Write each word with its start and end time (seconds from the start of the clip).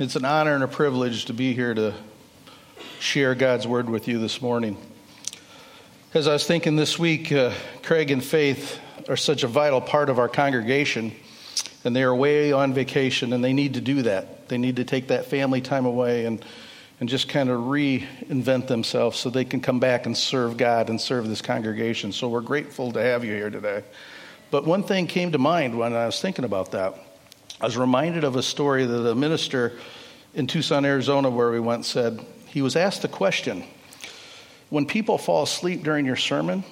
It's 0.00 0.16
an 0.16 0.24
honor 0.24 0.54
and 0.54 0.64
a 0.64 0.66
privilege 0.66 1.26
to 1.26 1.34
be 1.34 1.52
here 1.52 1.74
to 1.74 1.92
share 3.00 3.34
God's 3.34 3.66
word 3.66 3.90
with 3.90 4.08
you 4.08 4.18
this 4.18 4.40
morning. 4.40 4.78
As 6.14 6.26
I 6.26 6.32
was 6.32 6.46
thinking 6.46 6.74
this 6.74 6.98
week, 6.98 7.30
uh, 7.30 7.52
Craig 7.82 8.10
and 8.10 8.24
Faith 8.24 8.80
are 9.10 9.16
such 9.18 9.42
a 9.42 9.46
vital 9.46 9.82
part 9.82 10.08
of 10.08 10.18
our 10.18 10.26
congregation, 10.26 11.12
and 11.84 11.94
they 11.94 12.02
are 12.02 12.08
away 12.08 12.50
on 12.50 12.72
vacation, 12.72 13.34
and 13.34 13.44
they 13.44 13.52
need 13.52 13.74
to 13.74 13.82
do 13.82 14.00
that. 14.00 14.48
They 14.48 14.56
need 14.56 14.76
to 14.76 14.84
take 14.84 15.08
that 15.08 15.26
family 15.26 15.60
time 15.60 15.84
away 15.84 16.24
and, 16.24 16.42
and 16.98 17.06
just 17.06 17.28
kind 17.28 17.50
of 17.50 17.60
reinvent 17.60 18.68
themselves 18.68 19.18
so 19.18 19.28
they 19.28 19.44
can 19.44 19.60
come 19.60 19.80
back 19.80 20.06
and 20.06 20.16
serve 20.16 20.56
God 20.56 20.88
and 20.88 20.98
serve 20.98 21.28
this 21.28 21.42
congregation. 21.42 22.10
So 22.12 22.30
we're 22.30 22.40
grateful 22.40 22.90
to 22.92 23.02
have 23.02 23.22
you 23.22 23.34
here 23.34 23.50
today. 23.50 23.84
But 24.50 24.64
one 24.64 24.82
thing 24.82 25.08
came 25.08 25.32
to 25.32 25.38
mind 25.38 25.78
when 25.78 25.92
I 25.92 26.06
was 26.06 26.22
thinking 26.22 26.46
about 26.46 26.70
that. 26.70 26.94
I 27.60 27.66
was 27.66 27.76
reminded 27.76 28.24
of 28.24 28.36
a 28.36 28.42
story 28.42 28.86
that 28.86 29.06
a 29.06 29.14
minister 29.14 29.74
in 30.32 30.46
Tucson, 30.46 30.86
Arizona, 30.86 31.28
where 31.28 31.50
we 31.50 31.60
went, 31.60 31.84
said 31.84 32.24
he 32.46 32.62
was 32.62 32.74
asked 32.74 33.02
the 33.02 33.08
question 33.08 33.64
When 34.70 34.86
people 34.86 35.18
fall 35.18 35.42
asleep 35.42 35.82
during 35.82 36.06
your 36.06 36.16
sermon, 36.16 36.64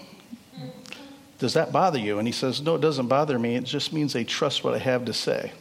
does 1.39 1.55
that 1.55 1.73
bother 1.73 1.99
you? 1.99 2.19
And 2.19 2.27
he 2.27 2.33
says, 2.33 2.63
No, 2.63 2.77
it 2.77 2.81
doesn't 2.81 3.09
bother 3.09 3.39
me. 3.39 3.55
It 3.57 3.65
just 3.65 3.93
means 3.93 4.15
they 4.15 4.25
trust 4.25 4.65
what 4.65 4.75
I 4.75 4.79
have 4.79 5.05
to 5.05 5.13
say. 5.13 5.53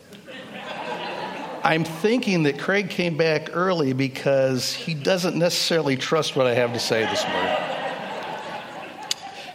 I'm 1.64 1.84
thinking 1.84 2.44
that 2.44 2.58
Craig 2.58 2.90
came 2.90 3.18
back 3.18 3.50
early 3.52 3.92
because 3.92 4.74
he 4.74 4.94
doesn't 4.94 5.38
necessarily 5.38 5.98
trust 5.98 6.38
what 6.38 6.48
I 6.48 6.54
have 6.54 6.72
to 6.72 6.80
say 6.80 7.02
this 7.02 7.28
morning. 7.28 7.56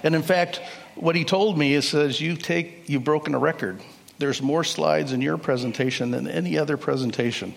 And 0.02 0.14
in 0.14 0.22
fact, 0.22 0.60
what 0.96 1.16
he 1.16 1.24
told 1.24 1.56
me 1.56 1.72
is 1.72 1.88
says 1.88 2.20
you 2.20 2.36
take 2.36 2.90
you've 2.90 3.04
broken 3.04 3.34
a 3.34 3.38
record 3.38 3.80
there's 4.22 4.40
more 4.40 4.62
slides 4.62 5.12
in 5.12 5.20
your 5.20 5.36
presentation 5.36 6.12
than 6.12 6.28
any 6.28 6.56
other 6.56 6.76
presentation. 6.76 7.52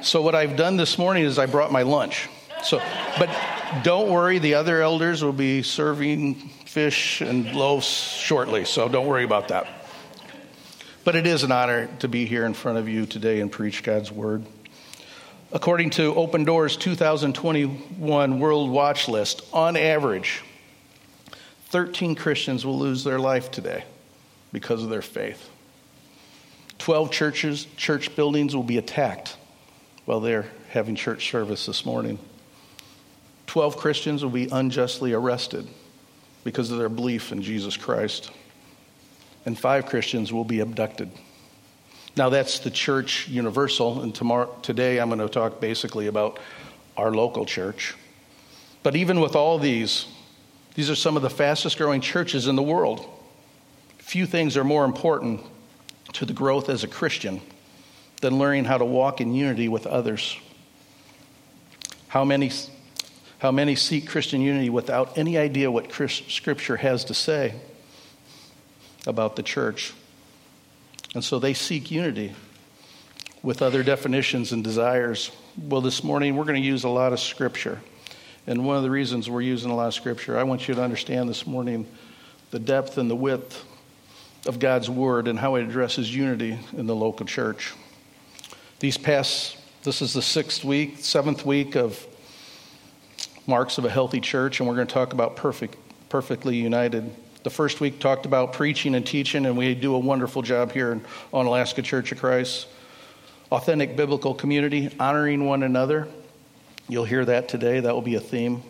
So 0.00 0.22
what 0.22 0.34
I've 0.34 0.56
done 0.56 0.78
this 0.78 0.96
morning 0.96 1.24
is 1.24 1.38
I 1.38 1.44
brought 1.44 1.70
my 1.70 1.82
lunch. 1.82 2.26
So, 2.64 2.80
but 3.18 3.28
don't 3.84 4.08
worry, 4.08 4.38
the 4.38 4.54
other 4.54 4.80
elders 4.80 5.22
will 5.22 5.34
be 5.34 5.62
serving 5.62 6.36
fish 6.64 7.20
and 7.20 7.54
loaves 7.54 7.86
shortly, 7.86 8.64
so 8.64 8.88
don't 8.88 9.06
worry 9.06 9.24
about 9.24 9.48
that. 9.48 9.68
But 11.04 11.16
it 11.16 11.26
is 11.26 11.42
an 11.42 11.52
honor 11.52 11.90
to 11.98 12.08
be 12.08 12.24
here 12.24 12.46
in 12.46 12.54
front 12.54 12.78
of 12.78 12.88
you 12.88 13.04
today 13.04 13.40
and 13.40 13.52
preach 13.52 13.82
God's 13.82 14.10
word. 14.10 14.46
According 15.52 15.90
to 15.90 16.14
Open 16.14 16.44
Doors 16.44 16.78
2021 16.78 18.40
World 18.40 18.70
Watch 18.70 19.06
List, 19.06 19.42
on 19.52 19.76
average, 19.76 20.42
13 21.66 22.14
Christians 22.14 22.64
will 22.64 22.78
lose 22.78 23.04
their 23.04 23.18
life 23.18 23.50
today 23.50 23.84
because 24.50 24.82
of 24.82 24.88
their 24.88 25.02
faith. 25.02 25.50
12 26.80 27.10
churches, 27.10 27.66
church 27.76 28.16
buildings 28.16 28.56
will 28.56 28.62
be 28.62 28.78
attacked 28.78 29.36
while 30.06 30.18
they're 30.18 30.46
having 30.70 30.94
church 30.94 31.30
service 31.30 31.66
this 31.66 31.84
morning. 31.84 32.18
12 33.46 33.76
Christians 33.76 34.22
will 34.24 34.30
be 34.30 34.48
unjustly 34.50 35.12
arrested 35.12 35.68
because 36.42 36.70
of 36.70 36.78
their 36.78 36.88
belief 36.88 37.32
in 37.32 37.42
Jesus 37.42 37.76
Christ. 37.76 38.30
And 39.44 39.58
five 39.58 39.86
Christians 39.86 40.32
will 40.32 40.44
be 40.44 40.60
abducted. 40.60 41.10
Now, 42.16 42.30
that's 42.30 42.60
the 42.60 42.70
church 42.70 43.28
universal, 43.28 44.00
and 44.00 44.14
tomorrow, 44.14 44.54
today 44.62 44.98
I'm 45.00 45.08
going 45.08 45.20
to 45.20 45.28
talk 45.28 45.60
basically 45.60 46.06
about 46.06 46.38
our 46.96 47.12
local 47.12 47.44
church. 47.44 47.94
But 48.82 48.96
even 48.96 49.20
with 49.20 49.36
all 49.36 49.58
these, 49.58 50.06
these 50.74 50.88
are 50.88 50.96
some 50.96 51.16
of 51.16 51.22
the 51.22 51.30
fastest 51.30 51.76
growing 51.76 52.00
churches 52.00 52.46
in 52.46 52.56
the 52.56 52.62
world. 52.62 53.06
Few 53.98 54.24
things 54.24 54.56
are 54.56 54.64
more 54.64 54.86
important 54.86 55.42
to 56.14 56.24
the 56.24 56.32
growth 56.32 56.68
as 56.68 56.84
a 56.84 56.88
Christian 56.88 57.40
than 58.20 58.38
learning 58.38 58.64
how 58.64 58.78
to 58.78 58.84
walk 58.84 59.20
in 59.20 59.34
unity 59.34 59.68
with 59.68 59.86
others. 59.86 60.36
How 62.08 62.24
many, 62.24 62.50
how 63.38 63.50
many 63.50 63.74
seek 63.76 64.08
Christian 64.08 64.40
unity 64.40 64.70
without 64.70 65.16
any 65.16 65.38
idea 65.38 65.70
what 65.70 65.92
Scripture 65.92 66.76
has 66.76 67.04
to 67.06 67.14
say 67.14 67.54
about 69.06 69.36
the 69.36 69.42
church? 69.42 69.92
And 71.14 71.24
so 71.24 71.38
they 71.38 71.54
seek 71.54 71.90
unity 71.90 72.34
with 73.42 73.62
other 73.62 73.82
definitions 73.82 74.52
and 74.52 74.62
desires. 74.62 75.30
Well, 75.56 75.80
this 75.80 76.04
morning 76.04 76.36
we're 76.36 76.44
going 76.44 76.60
to 76.60 76.66
use 76.66 76.84
a 76.84 76.88
lot 76.88 77.12
of 77.12 77.20
Scripture. 77.20 77.80
And 78.46 78.64
one 78.64 78.76
of 78.76 78.82
the 78.82 78.90
reasons 78.90 79.30
we're 79.30 79.40
using 79.40 79.70
a 79.70 79.76
lot 79.76 79.88
of 79.88 79.94
Scripture, 79.94 80.38
I 80.38 80.42
want 80.42 80.68
you 80.68 80.74
to 80.74 80.82
understand 80.82 81.28
this 81.28 81.46
morning 81.46 81.86
the 82.50 82.58
depth 82.58 82.98
and 82.98 83.10
the 83.10 83.16
width 83.16 83.64
of 84.46 84.58
God's 84.58 84.88
Word 84.88 85.28
and 85.28 85.38
how 85.38 85.56
it 85.56 85.62
addresses 85.62 86.14
unity 86.14 86.58
in 86.76 86.86
the 86.86 86.94
local 86.94 87.26
church. 87.26 87.72
These 88.78 88.96
past, 88.96 89.56
this 89.82 90.00
is 90.00 90.14
the 90.14 90.22
sixth 90.22 90.64
week, 90.64 90.98
seventh 90.98 91.44
week 91.44 91.76
of 91.76 92.06
Marks 93.46 93.78
of 93.78 93.84
a 93.84 93.90
Healthy 93.90 94.20
Church, 94.20 94.60
and 94.60 94.68
we're 94.68 94.76
going 94.76 94.86
to 94.86 94.94
talk 94.94 95.12
about 95.12 95.36
perfect, 95.36 95.76
perfectly 96.08 96.56
united. 96.56 97.14
The 97.42 97.50
first 97.50 97.80
week 97.80 97.98
talked 97.98 98.26
about 98.26 98.52
preaching 98.52 98.94
and 98.94 99.06
teaching, 99.06 99.46
and 99.46 99.56
we 99.56 99.74
do 99.74 99.94
a 99.94 99.98
wonderful 99.98 100.42
job 100.42 100.72
here 100.72 101.00
Onalaska 101.32 101.82
Church 101.82 102.12
of 102.12 102.18
Christ. 102.18 102.66
Authentic 103.50 103.96
biblical 103.96 104.34
community, 104.34 104.90
honoring 105.00 105.44
one 105.44 105.62
another. 105.62 106.06
You'll 106.88 107.04
hear 107.04 107.24
that 107.24 107.48
today. 107.48 107.80
That 107.80 107.92
will 107.94 108.02
be 108.02 108.14
a 108.14 108.20
theme 108.20 108.62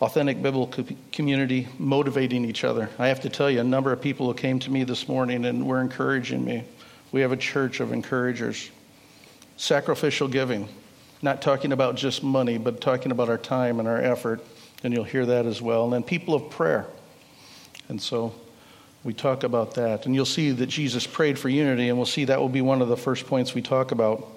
authentic 0.00 0.40
biblical 0.42 0.84
community 1.12 1.66
motivating 1.78 2.44
each 2.44 2.64
other. 2.64 2.88
I 2.98 3.08
have 3.08 3.20
to 3.22 3.28
tell 3.28 3.50
you, 3.50 3.60
a 3.60 3.64
number 3.64 3.92
of 3.92 4.00
people 4.00 4.26
who 4.26 4.34
came 4.34 4.58
to 4.60 4.70
me 4.70 4.84
this 4.84 5.08
morning 5.08 5.44
and 5.44 5.66
were 5.66 5.80
encouraging 5.80 6.44
me. 6.44 6.64
We 7.10 7.20
have 7.22 7.32
a 7.32 7.36
church 7.36 7.80
of 7.80 7.92
encouragers. 7.92 8.70
Sacrificial 9.56 10.28
giving, 10.28 10.68
not 11.20 11.42
talking 11.42 11.72
about 11.72 11.96
just 11.96 12.22
money, 12.22 12.58
but 12.58 12.80
talking 12.80 13.10
about 13.10 13.28
our 13.28 13.38
time 13.38 13.80
and 13.80 13.88
our 13.88 14.00
effort, 14.00 14.44
and 14.84 14.94
you'll 14.94 15.02
hear 15.02 15.26
that 15.26 15.46
as 15.46 15.60
well. 15.60 15.84
And 15.84 15.92
then 15.92 16.04
people 16.04 16.34
of 16.34 16.48
prayer. 16.48 16.86
And 17.88 18.00
so 18.00 18.32
we 19.02 19.14
talk 19.14 19.42
about 19.42 19.74
that. 19.74 20.06
And 20.06 20.14
you'll 20.14 20.26
see 20.26 20.52
that 20.52 20.66
Jesus 20.66 21.08
prayed 21.08 21.40
for 21.40 21.48
unity, 21.48 21.88
and 21.88 21.98
we'll 21.98 22.06
see 22.06 22.26
that 22.26 22.38
will 22.38 22.48
be 22.48 22.60
one 22.60 22.80
of 22.82 22.88
the 22.88 22.96
first 22.96 23.26
points 23.26 23.52
we 23.52 23.62
talk 23.62 23.90
about 23.90 24.28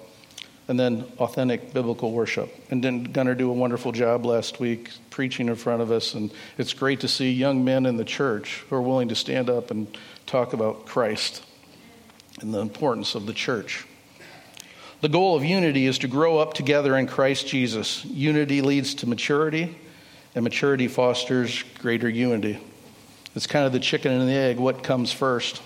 and 0.68 0.78
then 0.78 1.04
authentic 1.18 1.72
biblical 1.72 2.12
worship. 2.12 2.54
And 2.70 2.82
then 2.82 3.04
Gunnar 3.04 3.34
do 3.34 3.50
a 3.50 3.52
wonderful 3.52 3.92
job 3.92 4.24
last 4.24 4.60
week 4.60 4.90
preaching 5.10 5.48
in 5.48 5.56
front 5.56 5.82
of 5.82 5.90
us, 5.90 6.14
and 6.14 6.32
it's 6.56 6.72
great 6.72 7.00
to 7.00 7.08
see 7.08 7.32
young 7.32 7.64
men 7.64 7.84
in 7.86 7.96
the 7.96 8.04
church 8.04 8.64
who 8.68 8.76
are 8.76 8.82
willing 8.82 9.08
to 9.08 9.14
stand 9.14 9.50
up 9.50 9.70
and 9.70 9.86
talk 10.26 10.52
about 10.52 10.86
Christ 10.86 11.44
and 12.40 12.54
the 12.54 12.60
importance 12.60 13.14
of 13.14 13.26
the 13.26 13.32
church. 13.32 13.86
The 15.00 15.08
goal 15.08 15.36
of 15.36 15.44
unity 15.44 15.86
is 15.86 15.98
to 15.98 16.08
grow 16.08 16.38
up 16.38 16.54
together 16.54 16.96
in 16.96 17.08
Christ 17.08 17.48
Jesus. 17.48 18.04
Unity 18.04 18.62
leads 18.62 18.94
to 18.96 19.08
maturity, 19.08 19.76
and 20.34 20.44
maturity 20.44 20.86
fosters 20.86 21.64
greater 21.80 22.08
unity. 22.08 22.60
It's 23.34 23.46
kind 23.46 23.66
of 23.66 23.72
the 23.72 23.80
chicken 23.80 24.12
and 24.12 24.28
the 24.28 24.34
egg 24.34 24.58
what 24.58 24.84
comes 24.84 25.12
first? 25.12 25.60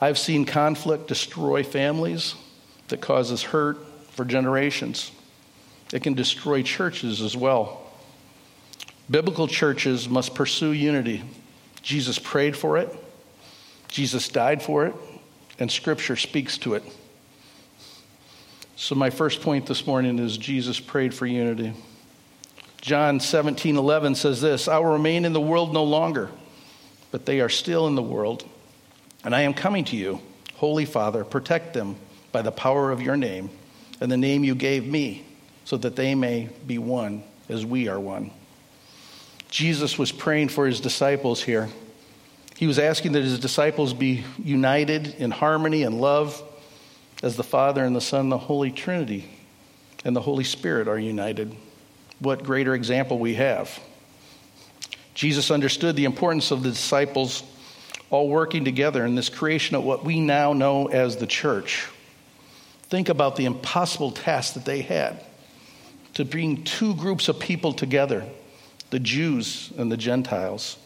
I've 0.00 0.18
seen 0.18 0.44
conflict 0.44 1.08
destroy 1.08 1.62
families 1.62 2.34
that 2.94 3.00
causes 3.00 3.42
hurt 3.42 3.84
for 4.12 4.24
generations. 4.24 5.10
It 5.92 6.04
can 6.04 6.14
destroy 6.14 6.62
churches 6.62 7.22
as 7.22 7.36
well. 7.36 7.82
Biblical 9.10 9.48
churches 9.48 10.08
must 10.08 10.36
pursue 10.36 10.70
unity. 10.70 11.24
Jesus 11.82 12.20
prayed 12.20 12.56
for 12.56 12.78
it, 12.78 12.88
Jesus 13.88 14.28
died 14.28 14.62
for 14.62 14.86
it, 14.86 14.94
and 15.58 15.68
Scripture 15.72 16.14
speaks 16.14 16.56
to 16.58 16.74
it. 16.74 16.84
So, 18.76 18.94
my 18.94 19.10
first 19.10 19.40
point 19.40 19.66
this 19.66 19.88
morning 19.88 20.20
is 20.20 20.38
Jesus 20.38 20.78
prayed 20.78 21.12
for 21.12 21.26
unity. 21.26 21.72
John 22.80 23.18
17 23.18 23.76
11 23.76 24.14
says 24.14 24.40
this 24.40 24.68
I 24.68 24.78
will 24.78 24.92
remain 24.92 25.24
in 25.24 25.32
the 25.32 25.40
world 25.40 25.72
no 25.74 25.82
longer, 25.82 26.30
but 27.10 27.26
they 27.26 27.40
are 27.40 27.48
still 27.48 27.88
in 27.88 27.96
the 27.96 28.02
world, 28.02 28.48
and 29.24 29.34
I 29.34 29.40
am 29.40 29.52
coming 29.52 29.84
to 29.86 29.96
you. 29.96 30.20
Holy 30.54 30.84
Father, 30.84 31.24
protect 31.24 31.74
them 31.74 31.96
by 32.34 32.42
the 32.42 32.52
power 32.52 32.90
of 32.90 33.00
your 33.00 33.16
name 33.16 33.48
and 34.00 34.10
the 34.10 34.16
name 34.16 34.42
you 34.42 34.56
gave 34.56 34.84
me, 34.84 35.24
so 35.64 35.76
that 35.76 35.94
they 35.94 36.16
may 36.16 36.50
be 36.66 36.78
one 36.78 37.22
as 37.48 37.64
we 37.64 37.86
are 37.86 38.00
one. 38.00 38.32
Jesus 39.48 39.96
was 39.96 40.10
praying 40.10 40.48
for 40.48 40.66
his 40.66 40.80
disciples 40.80 41.40
here. 41.40 41.68
He 42.56 42.66
was 42.66 42.80
asking 42.80 43.12
that 43.12 43.22
his 43.22 43.38
disciples 43.38 43.94
be 43.94 44.24
united 44.42 45.14
in 45.14 45.30
harmony 45.30 45.84
and 45.84 46.00
love 46.00 46.42
as 47.22 47.36
the 47.36 47.44
Father 47.44 47.84
and 47.84 47.94
the 47.94 48.00
Son, 48.00 48.30
the 48.30 48.36
Holy 48.36 48.72
Trinity, 48.72 49.30
and 50.04 50.14
the 50.14 50.20
Holy 50.20 50.44
Spirit 50.44 50.88
are 50.88 50.98
united. 50.98 51.54
What 52.18 52.42
greater 52.42 52.74
example 52.74 53.20
we 53.20 53.34
have. 53.34 53.80
Jesus 55.14 55.52
understood 55.52 55.94
the 55.94 56.04
importance 56.04 56.50
of 56.50 56.64
the 56.64 56.70
disciples 56.70 57.44
all 58.10 58.28
working 58.28 58.64
together 58.64 59.06
in 59.06 59.14
this 59.14 59.28
creation 59.28 59.76
of 59.76 59.84
what 59.84 60.04
we 60.04 60.18
now 60.18 60.52
know 60.52 60.88
as 60.88 61.16
the 61.16 61.28
church. 61.28 61.86
Think 62.94 63.08
about 63.08 63.34
the 63.34 63.46
impossible 63.46 64.12
task 64.12 64.54
that 64.54 64.64
they 64.64 64.80
had 64.80 65.18
to 66.14 66.24
bring 66.24 66.62
two 66.62 66.94
groups 66.94 67.26
of 67.26 67.40
people 67.40 67.72
together 67.72 68.24
the 68.90 69.00
Jews 69.00 69.72
and 69.76 69.90
the 69.90 69.96
Gentiles. 69.96 70.76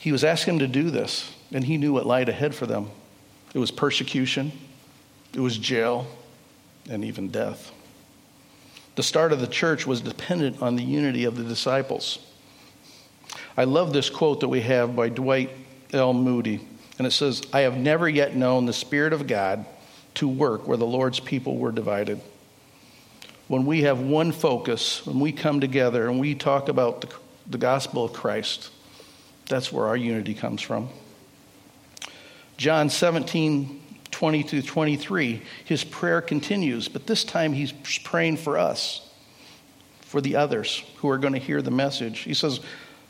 He 0.00 0.10
was 0.10 0.24
asking 0.24 0.58
them 0.58 0.72
to 0.72 0.82
do 0.82 0.90
this, 0.90 1.32
and 1.52 1.62
he 1.62 1.76
knew 1.76 1.92
what 1.92 2.04
lied 2.04 2.28
ahead 2.28 2.52
for 2.52 2.66
them. 2.66 2.90
It 3.54 3.60
was 3.60 3.70
persecution, 3.70 4.50
it 5.34 5.38
was 5.38 5.56
jail 5.56 6.04
and 6.90 7.04
even 7.04 7.28
death. 7.28 7.70
The 8.96 9.04
start 9.04 9.32
of 9.32 9.38
the 9.38 9.46
church 9.46 9.86
was 9.86 10.00
dependent 10.00 10.60
on 10.60 10.74
the 10.74 10.82
unity 10.82 11.26
of 11.26 11.36
the 11.36 11.44
disciples. 11.44 12.18
I 13.56 13.62
love 13.62 13.92
this 13.92 14.10
quote 14.10 14.40
that 14.40 14.48
we 14.48 14.62
have 14.62 14.96
by 14.96 15.10
Dwight 15.10 15.50
L. 15.92 16.12
Moody, 16.12 16.60
and 16.98 17.06
it 17.06 17.12
says, 17.12 17.40
I 17.52 17.60
have 17.60 17.76
never 17.76 18.08
yet 18.08 18.34
known 18.34 18.66
the 18.66 18.72
Spirit 18.72 19.12
of 19.12 19.28
God 19.28 19.64
to 20.14 20.28
work 20.28 20.66
where 20.66 20.76
the 20.76 20.86
Lord's 20.86 21.20
people 21.20 21.56
were 21.56 21.72
divided. 21.72 22.20
When 23.48 23.66
we 23.66 23.82
have 23.82 24.00
one 24.00 24.32
focus, 24.32 25.04
when 25.06 25.20
we 25.20 25.32
come 25.32 25.60
together 25.60 26.08
and 26.08 26.18
we 26.18 26.34
talk 26.34 26.68
about 26.68 27.00
the, 27.02 27.08
the 27.48 27.58
gospel 27.58 28.04
of 28.04 28.12
Christ, 28.12 28.70
that's 29.48 29.70
where 29.70 29.86
our 29.86 29.96
unity 29.96 30.34
comes 30.34 30.62
from. 30.62 30.88
John 32.56 32.88
17, 32.88 33.80
20 34.10 34.42
through 34.44 34.62
23, 34.62 35.42
his 35.64 35.84
prayer 35.84 36.20
continues, 36.20 36.88
but 36.88 37.06
this 37.06 37.24
time 37.24 37.52
he's 37.52 37.72
praying 38.04 38.36
for 38.36 38.56
us, 38.56 39.10
for 40.00 40.20
the 40.20 40.36
others 40.36 40.84
who 40.96 41.10
are 41.10 41.18
going 41.18 41.32
to 41.32 41.38
hear 41.38 41.60
the 41.60 41.70
message. 41.70 42.20
He 42.20 42.34
says, 42.34 42.60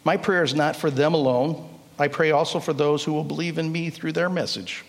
My 0.03 0.17
prayer 0.17 0.43
is 0.43 0.55
not 0.55 0.77
for 0.77 0.91
them 0.91 1.15
alone. 1.15 1.69
I 1.99 2.09
pray 2.09 2.31
also 2.31 2.59
for 2.59 2.73
those 2.73 3.05
who 3.05 3.12
will 3.12 3.25
believe 3.25 3.59
in 3.59 3.71
me 3.71 3.91
through 3.91 4.12
their 4.12 4.31
message, 4.31 4.85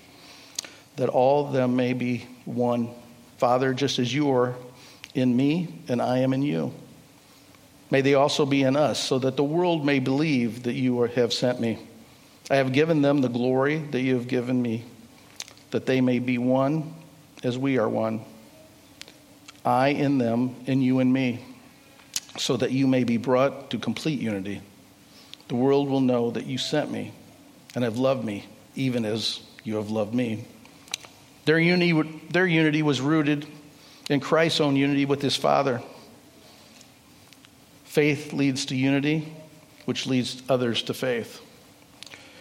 that 0.97 1.09
all 1.09 1.47
of 1.47 1.53
them 1.53 1.75
may 1.75 1.93
be 1.93 2.25
one. 2.45 2.89
Father, 3.37 3.73
just 3.73 3.99
as 3.99 4.13
you 4.13 4.31
are 4.31 4.55
in 5.13 5.35
me 5.35 5.67
and 5.87 6.01
I 6.01 6.19
am 6.19 6.33
in 6.33 6.41
you. 6.41 6.73
May 7.91 8.01
they 8.01 8.15
also 8.15 8.45
be 8.45 8.63
in 8.63 8.75
us, 8.75 8.99
so 8.99 9.19
that 9.19 9.37
the 9.37 9.43
world 9.43 9.85
may 9.85 9.99
believe 9.99 10.63
that 10.63 10.73
you 10.73 11.01
have 11.01 11.33
sent 11.33 11.59
me. 11.59 11.79
I 12.49 12.55
have 12.55 12.73
given 12.73 13.01
them 13.01 13.21
the 13.21 13.29
glory 13.29 13.77
that 13.77 14.01
you 14.01 14.15
have 14.15 14.27
given 14.27 14.61
me, 14.61 14.83
that 15.71 15.85
they 15.85 16.01
may 16.01 16.19
be 16.19 16.37
one 16.37 16.93
as 17.43 17.57
we 17.57 17.77
are 17.77 17.87
one. 17.87 18.21
I 19.63 19.89
in 19.89 20.17
them, 20.17 20.55
and 20.67 20.83
you 20.83 20.99
in 20.99 21.11
me, 21.11 21.43
so 22.37 22.57
that 22.57 22.71
you 22.71 22.87
may 22.87 23.03
be 23.03 23.17
brought 23.17 23.69
to 23.71 23.77
complete 23.77 24.19
unity. 24.19 24.61
The 25.47 25.55
world 25.55 25.87
will 25.87 26.01
know 26.01 26.31
that 26.31 26.45
you 26.45 26.57
sent 26.57 26.91
me 26.91 27.13
and 27.75 27.83
have 27.83 27.97
loved 27.97 28.25
me, 28.25 28.45
even 28.75 29.05
as 29.05 29.41
you 29.63 29.75
have 29.75 29.89
loved 29.89 30.13
me. 30.13 30.45
Their 31.45 31.59
unity, 31.59 32.21
their 32.29 32.47
unity 32.47 32.81
was 32.81 33.01
rooted 33.01 33.45
in 34.09 34.19
Christ's 34.19 34.61
own 34.61 34.75
unity 34.75 35.05
with 35.05 35.21
his 35.21 35.35
Father. 35.35 35.81
Faith 37.85 38.33
leads 38.33 38.65
to 38.65 38.75
unity, 38.75 39.33
which 39.85 40.05
leads 40.05 40.41
others 40.49 40.83
to 40.83 40.93
faith. 40.93 41.41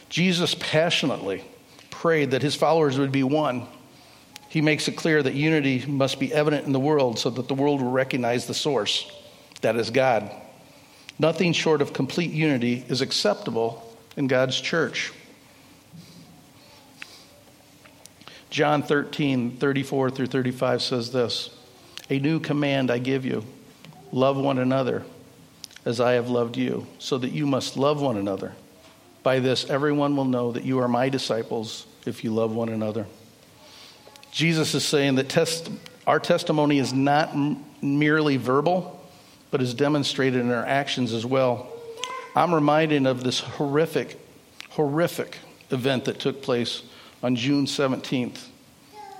Jesus 0.09 0.55
passionately 0.59 1.45
prayed 1.91 2.33
that 2.33 2.43
his 2.43 2.55
followers 2.55 2.99
would 2.99 3.13
be 3.13 3.23
one. 3.23 3.67
He 4.49 4.61
makes 4.61 4.89
it 4.89 4.97
clear 4.97 5.23
that 5.23 5.35
unity 5.35 5.85
must 5.87 6.21
be 6.21 6.33
evident 6.33 6.67
in 6.67 6.73
the 6.73 6.81
world 6.81 7.19
so 7.19 7.31
that 7.31 7.49
the 7.49 7.55
world 7.55 7.83
will 7.83 7.91
recognize 7.91 8.47
the 8.47 8.55
source, 8.55 9.11
that 9.61 9.77
is 9.77 9.91
God. 9.91 10.31
Nothing 11.19 11.53
short 11.53 11.83
of 11.83 11.93
complete 11.93 12.31
unity 12.31 12.85
is 12.89 13.01
acceptable 13.01 13.97
in 14.17 14.27
God's 14.27 14.61
church. 14.61 15.13
John 18.55 18.85
13, 18.85 19.57
34 19.57 20.11
through 20.11 20.27
35 20.27 20.81
says 20.81 21.11
this 21.11 21.51
A 22.09 22.21
new 22.21 22.39
command 22.39 22.89
I 22.89 22.99
give 22.99 23.25
you 23.25 23.43
love 24.13 24.37
one 24.37 24.61
another 24.61 25.03
as 25.85 26.01
I 26.01 26.13
have 26.13 26.29
loved 26.29 26.57
you, 26.57 26.87
so 27.01 27.19
that 27.19 27.33
you 27.33 27.49
must 27.49 27.77
love 27.77 28.01
one 28.01 28.17
another. 28.17 28.53
By 29.25 29.41
this, 29.41 29.69
everyone 29.69 30.15
will 30.15 30.25
know 30.25 30.53
that 30.53 30.63
you 30.63 30.79
are 30.79 30.87
my 30.87 31.09
disciples 31.09 31.85
if 32.07 32.23
you 32.23 32.33
love 32.33 32.55
one 32.55 32.69
another. 32.69 33.09
Jesus 34.31 34.73
is 34.77 34.85
saying 34.85 35.17
that 35.17 35.29
test, 35.29 35.69
our 36.07 36.21
testimony 36.21 36.79
is 36.79 36.93
not 36.93 37.31
m- 37.31 37.65
merely 37.83 38.37
verbal, 38.37 39.05
but 39.51 39.63
is 39.63 39.75
demonstrated 39.75 40.41
in 40.41 40.53
our 40.53 40.65
actions 40.65 41.13
as 41.13 41.27
well. 41.27 41.73
I'm 42.37 42.55
reminded 42.55 43.05
of 43.05 43.25
this 43.25 43.41
horrific, 43.41 44.17
horrific 44.71 45.39
event 45.73 46.05
that 46.05 46.21
took 46.21 46.41
place 46.41 46.85
on 47.23 47.37
June 47.37 47.67
17th, 47.67 48.47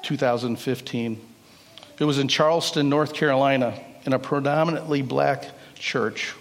2015. 0.03 1.21
It 1.99 2.05
was 2.05 2.19
in 2.19 2.29
Charleston, 2.29 2.89
North 2.89 3.15
Carolina, 3.15 3.79
in 4.05 4.13
a 4.13 4.19
predominantly 4.19 5.03
black 5.03 5.51
church 5.75 6.35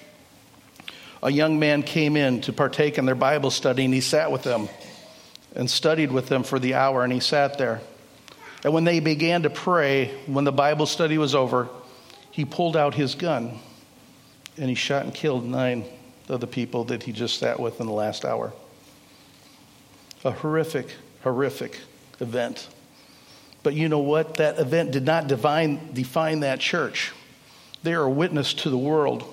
a 1.24 1.32
young 1.32 1.58
man 1.58 1.84
came 1.84 2.18
in 2.18 2.42
to 2.42 2.54
partake 2.54 2.98
in 2.98 3.06
their 3.06 3.16
Bible 3.16 3.50
study, 3.50 3.86
and 3.86 3.94
he 3.94 4.02
sat 4.02 4.30
with 4.30 4.44
them 4.44 4.68
and 5.56 5.70
studied 5.70 6.12
with 6.12 6.28
them 6.28 6.44
for 6.44 6.60
the 6.60 6.74
hour, 6.74 7.04
and 7.04 7.14
he 7.14 7.22
sat 7.22 7.58
there. 7.58 7.80
And 8.66 8.74
when 8.74 8.84
they 8.84 9.00
began 9.00 9.44
to 9.44 9.50
pray, 9.50 10.14
when 10.26 10.44
the 10.44 10.52
Bible 10.52 10.86
study 10.86 11.18
was 11.18 11.34
over, 11.34 11.70
he 12.32 12.44
pulled 12.44 12.76
out 12.76 12.94
his 12.94 13.16
gun 13.16 13.60
and 14.58 14.70
he 14.70 14.76
shot 14.76 15.04
and 15.04 15.14
killed 15.14 15.46
nine 15.46 15.84
of 16.30 16.40
the 16.40 16.48
people 16.48 16.86
that 16.86 17.04
he 17.04 17.12
just 17.12 17.40
sat 17.40 17.60
with 17.60 17.80
in 17.80 17.88
the 17.88 17.94
last 17.94 18.24
hour. 18.24 18.54
A 20.24 20.32
horrific, 20.32 20.94
horrific 21.24 21.80
event. 22.20 22.68
But 23.64 23.74
you 23.74 23.90
know 23.90 24.00
what? 24.00 24.36
That 24.36 24.60
event 24.60 24.92
did 24.92 25.06
not 25.06 25.28
define, 25.28 25.94
define 25.94 26.42
that 26.42 26.60
church. 26.60 27.12
They 27.82 27.94
are 27.94 28.04
a 28.04 28.10
witness 28.10 28.54
to 28.56 28.70
the 28.70 28.78
world. 28.78 29.24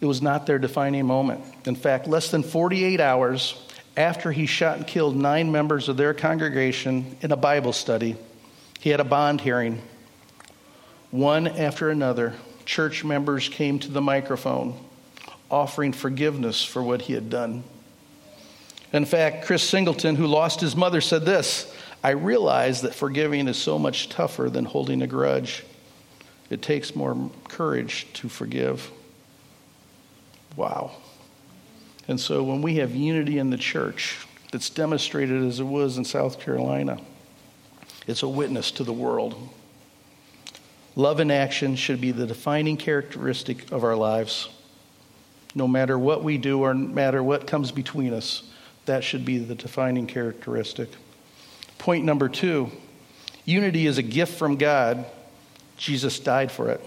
It 0.00 0.06
was 0.06 0.22
not 0.22 0.46
their 0.46 0.58
defining 0.58 1.06
moment. 1.06 1.44
In 1.64 1.74
fact, 1.74 2.06
less 2.06 2.30
than 2.30 2.42
48 2.42 3.00
hours 3.00 3.60
after 3.96 4.30
he 4.30 4.46
shot 4.46 4.76
and 4.76 4.86
killed 4.86 5.16
nine 5.16 5.50
members 5.50 5.88
of 5.88 5.96
their 5.96 6.14
congregation 6.14 7.16
in 7.20 7.32
a 7.32 7.36
Bible 7.36 7.72
study, 7.72 8.16
he 8.78 8.90
had 8.90 9.00
a 9.00 9.04
bond 9.04 9.40
hearing. 9.40 9.82
One 11.10 11.48
after 11.48 11.90
another, 11.90 12.34
church 12.64 13.02
members 13.02 13.48
came 13.48 13.78
to 13.80 13.90
the 13.90 14.00
microphone 14.00 14.78
offering 15.50 15.92
forgiveness 15.92 16.62
for 16.62 16.82
what 16.82 17.02
he 17.02 17.14
had 17.14 17.30
done. 17.30 17.64
In 18.92 19.04
fact, 19.04 19.44
Chris 19.44 19.62
Singleton, 19.62 20.16
who 20.16 20.26
lost 20.26 20.60
his 20.60 20.74
mother, 20.74 21.00
said 21.00 21.24
this 21.24 21.72
I 22.02 22.10
realize 22.10 22.82
that 22.82 22.94
forgiving 22.94 23.48
is 23.48 23.56
so 23.56 23.78
much 23.78 24.08
tougher 24.08 24.48
than 24.48 24.64
holding 24.64 25.02
a 25.02 25.06
grudge. 25.06 25.64
It 26.50 26.62
takes 26.62 26.96
more 26.96 27.30
courage 27.48 28.06
to 28.14 28.28
forgive. 28.28 28.90
Wow. 30.56 30.92
And 32.06 32.18
so 32.18 32.42
when 32.42 32.62
we 32.62 32.76
have 32.76 32.94
unity 32.94 33.38
in 33.38 33.50
the 33.50 33.58
church 33.58 34.26
that's 34.50 34.70
demonstrated 34.70 35.44
as 35.44 35.60
it 35.60 35.64
was 35.64 35.98
in 35.98 36.04
South 36.04 36.40
Carolina, 36.40 36.98
it's 38.06 38.22
a 38.22 38.28
witness 38.28 38.70
to 38.72 38.84
the 38.84 38.92
world. 38.92 39.36
Love 40.96 41.20
in 41.20 41.30
action 41.30 41.76
should 41.76 42.00
be 42.00 42.10
the 42.10 42.26
defining 42.26 42.78
characteristic 42.78 43.70
of 43.70 43.84
our 43.84 43.94
lives. 43.94 44.48
No 45.54 45.68
matter 45.68 45.98
what 45.98 46.24
we 46.24 46.38
do 46.38 46.62
or 46.62 46.72
no 46.72 46.88
matter 46.88 47.22
what 47.22 47.46
comes 47.46 47.70
between 47.70 48.14
us, 48.14 48.47
that 48.88 49.04
should 49.04 49.24
be 49.24 49.38
the 49.38 49.54
defining 49.54 50.06
characteristic. 50.06 50.90
Point 51.78 52.04
number 52.04 52.28
two 52.28 52.70
unity 53.44 53.86
is 53.86 53.96
a 53.96 54.02
gift 54.02 54.36
from 54.36 54.56
God. 54.56 55.06
Jesus 55.78 56.18
died 56.18 56.52
for 56.52 56.70
it. 56.70 56.80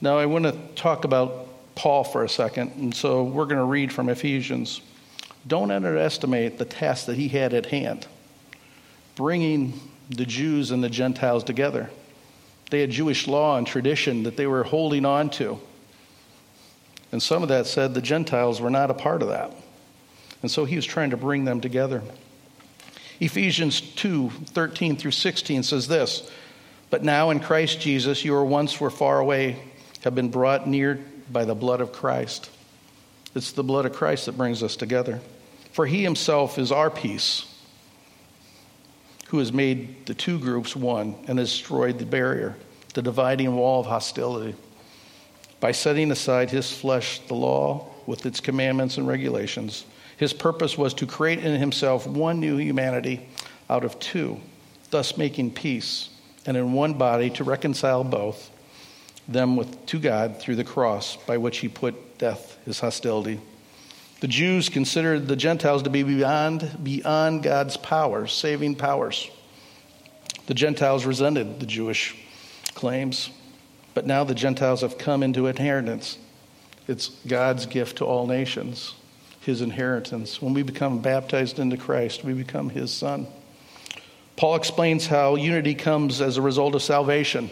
Now, 0.00 0.18
I 0.18 0.26
want 0.26 0.44
to 0.44 0.52
talk 0.76 1.04
about 1.04 1.48
Paul 1.74 2.04
for 2.04 2.22
a 2.22 2.28
second, 2.28 2.72
and 2.76 2.94
so 2.94 3.24
we're 3.24 3.46
going 3.46 3.56
to 3.56 3.64
read 3.64 3.92
from 3.92 4.08
Ephesians. 4.08 4.82
Don't 5.46 5.70
underestimate 5.70 6.58
the 6.58 6.64
task 6.64 7.06
that 7.06 7.16
he 7.16 7.28
had 7.28 7.54
at 7.54 7.66
hand 7.66 8.06
bringing 9.16 9.78
the 10.10 10.26
Jews 10.26 10.70
and 10.70 10.82
the 10.82 10.88
Gentiles 10.88 11.44
together. 11.44 11.90
They 12.70 12.80
had 12.80 12.90
Jewish 12.90 13.28
law 13.28 13.56
and 13.56 13.66
tradition 13.66 14.24
that 14.24 14.36
they 14.36 14.46
were 14.46 14.64
holding 14.64 15.04
on 15.04 15.30
to. 15.30 15.58
And 17.12 17.22
some 17.22 17.42
of 17.42 17.48
that 17.48 17.66
said 17.66 17.94
the 17.94 18.02
Gentiles 18.02 18.60
were 18.60 18.70
not 18.70 18.90
a 18.90 18.94
part 18.94 19.22
of 19.22 19.28
that. 19.28 19.54
And 20.44 20.50
so 20.50 20.66
he 20.66 20.76
was 20.76 20.84
trying 20.84 21.08
to 21.08 21.16
bring 21.16 21.46
them 21.46 21.62
together. 21.62 22.02
Ephesians 23.18 23.80
2 23.80 24.28
13 24.28 24.94
through 24.94 25.12
16 25.12 25.62
says 25.62 25.88
this 25.88 26.30
But 26.90 27.02
now 27.02 27.30
in 27.30 27.40
Christ 27.40 27.80
Jesus, 27.80 28.26
you 28.26 28.32
were 28.32 28.44
once 28.44 28.78
were 28.78 28.90
far 28.90 29.20
away, 29.20 29.58
have 30.02 30.14
been 30.14 30.28
brought 30.28 30.68
near 30.68 31.02
by 31.32 31.46
the 31.46 31.54
blood 31.54 31.80
of 31.80 31.92
Christ. 31.92 32.50
It's 33.34 33.52
the 33.52 33.64
blood 33.64 33.86
of 33.86 33.94
Christ 33.94 34.26
that 34.26 34.36
brings 34.36 34.62
us 34.62 34.76
together. 34.76 35.22
For 35.72 35.86
he 35.86 36.02
himself 36.02 36.58
is 36.58 36.70
our 36.70 36.90
peace, 36.90 37.46
who 39.28 39.38
has 39.38 39.50
made 39.50 40.04
the 40.04 40.14
two 40.14 40.38
groups 40.38 40.76
one 40.76 41.14
and 41.26 41.38
has 41.38 41.48
destroyed 41.48 41.98
the 41.98 42.04
barrier, 42.04 42.54
the 42.92 43.00
dividing 43.00 43.56
wall 43.56 43.80
of 43.80 43.86
hostility, 43.86 44.54
by 45.60 45.72
setting 45.72 46.10
aside 46.10 46.50
his 46.50 46.70
flesh, 46.70 47.20
the 47.28 47.34
law, 47.34 47.86
with 48.04 48.26
its 48.26 48.40
commandments 48.40 48.98
and 48.98 49.08
regulations. 49.08 49.86
His 50.16 50.32
purpose 50.32 50.78
was 50.78 50.94
to 50.94 51.06
create 51.06 51.40
in 51.44 51.58
himself 51.58 52.06
one 52.06 52.40
new 52.40 52.56
humanity 52.56 53.26
out 53.68 53.84
of 53.84 53.98
two, 53.98 54.40
thus 54.90 55.16
making 55.16 55.52
peace, 55.52 56.08
and 56.46 56.56
in 56.56 56.72
one 56.72 56.94
body 56.94 57.30
to 57.30 57.44
reconcile 57.44 58.04
both 58.04 58.50
them 59.26 59.56
with, 59.56 59.86
to 59.86 59.98
God 59.98 60.38
through 60.38 60.56
the 60.56 60.64
cross 60.64 61.16
by 61.26 61.38
which 61.38 61.58
he 61.58 61.68
put 61.68 62.18
death, 62.18 62.58
his 62.64 62.80
hostility. 62.80 63.40
The 64.20 64.28
Jews 64.28 64.68
considered 64.68 65.28
the 65.28 65.36
Gentiles 65.36 65.82
to 65.82 65.90
be 65.90 66.02
beyond, 66.02 66.78
beyond 66.82 67.42
God's 67.42 67.76
powers, 67.76 68.32
saving 68.32 68.76
powers. 68.76 69.30
The 70.46 70.54
Gentiles 70.54 71.04
resented 71.04 71.60
the 71.60 71.66
Jewish 71.66 72.16
claims, 72.74 73.30
but 73.94 74.06
now 74.06 74.24
the 74.24 74.34
Gentiles 74.34 74.82
have 74.82 74.98
come 74.98 75.22
into 75.22 75.46
inheritance. 75.46 76.18
It's 76.86 77.08
God's 77.26 77.66
gift 77.66 77.98
to 77.98 78.04
all 78.04 78.26
nations, 78.26 78.94
his 79.44 79.60
inheritance. 79.60 80.42
When 80.42 80.54
we 80.54 80.62
become 80.62 81.00
baptized 81.00 81.58
into 81.58 81.76
Christ, 81.76 82.24
we 82.24 82.32
become 82.32 82.70
his 82.70 82.92
son. 82.92 83.26
Paul 84.36 84.56
explains 84.56 85.06
how 85.06 85.36
unity 85.36 85.74
comes 85.74 86.20
as 86.20 86.36
a 86.36 86.42
result 86.42 86.74
of 86.74 86.82
salvation. 86.82 87.50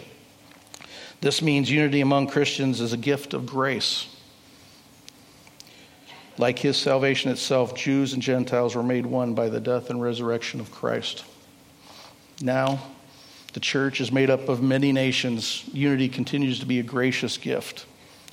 This 1.21 1.41
means 1.41 1.71
unity 1.71 2.01
among 2.01 2.27
Christians 2.27 2.81
is 2.81 2.91
a 2.91 2.97
gift 2.97 3.33
of 3.33 3.45
grace. 3.45 4.07
Like 6.37 6.59
his 6.59 6.75
salvation 6.75 7.31
itself, 7.31 7.75
Jews 7.75 8.13
and 8.13 8.21
Gentiles 8.21 8.75
were 8.75 8.83
made 8.83 9.05
one 9.05 9.33
by 9.33 9.49
the 9.49 9.61
death 9.61 9.89
and 9.89 10.01
resurrection 10.01 10.59
of 10.59 10.71
Christ. 10.71 11.23
Now, 12.41 12.79
the 13.53 13.59
church 13.59 14.01
is 14.01 14.11
made 14.11 14.29
up 14.29 14.49
of 14.49 14.61
many 14.61 14.91
nations. 14.91 15.63
Unity 15.71 16.09
continues 16.09 16.59
to 16.59 16.65
be 16.65 16.79
a 16.79 16.83
gracious 16.83 17.37
gift. 17.37 17.85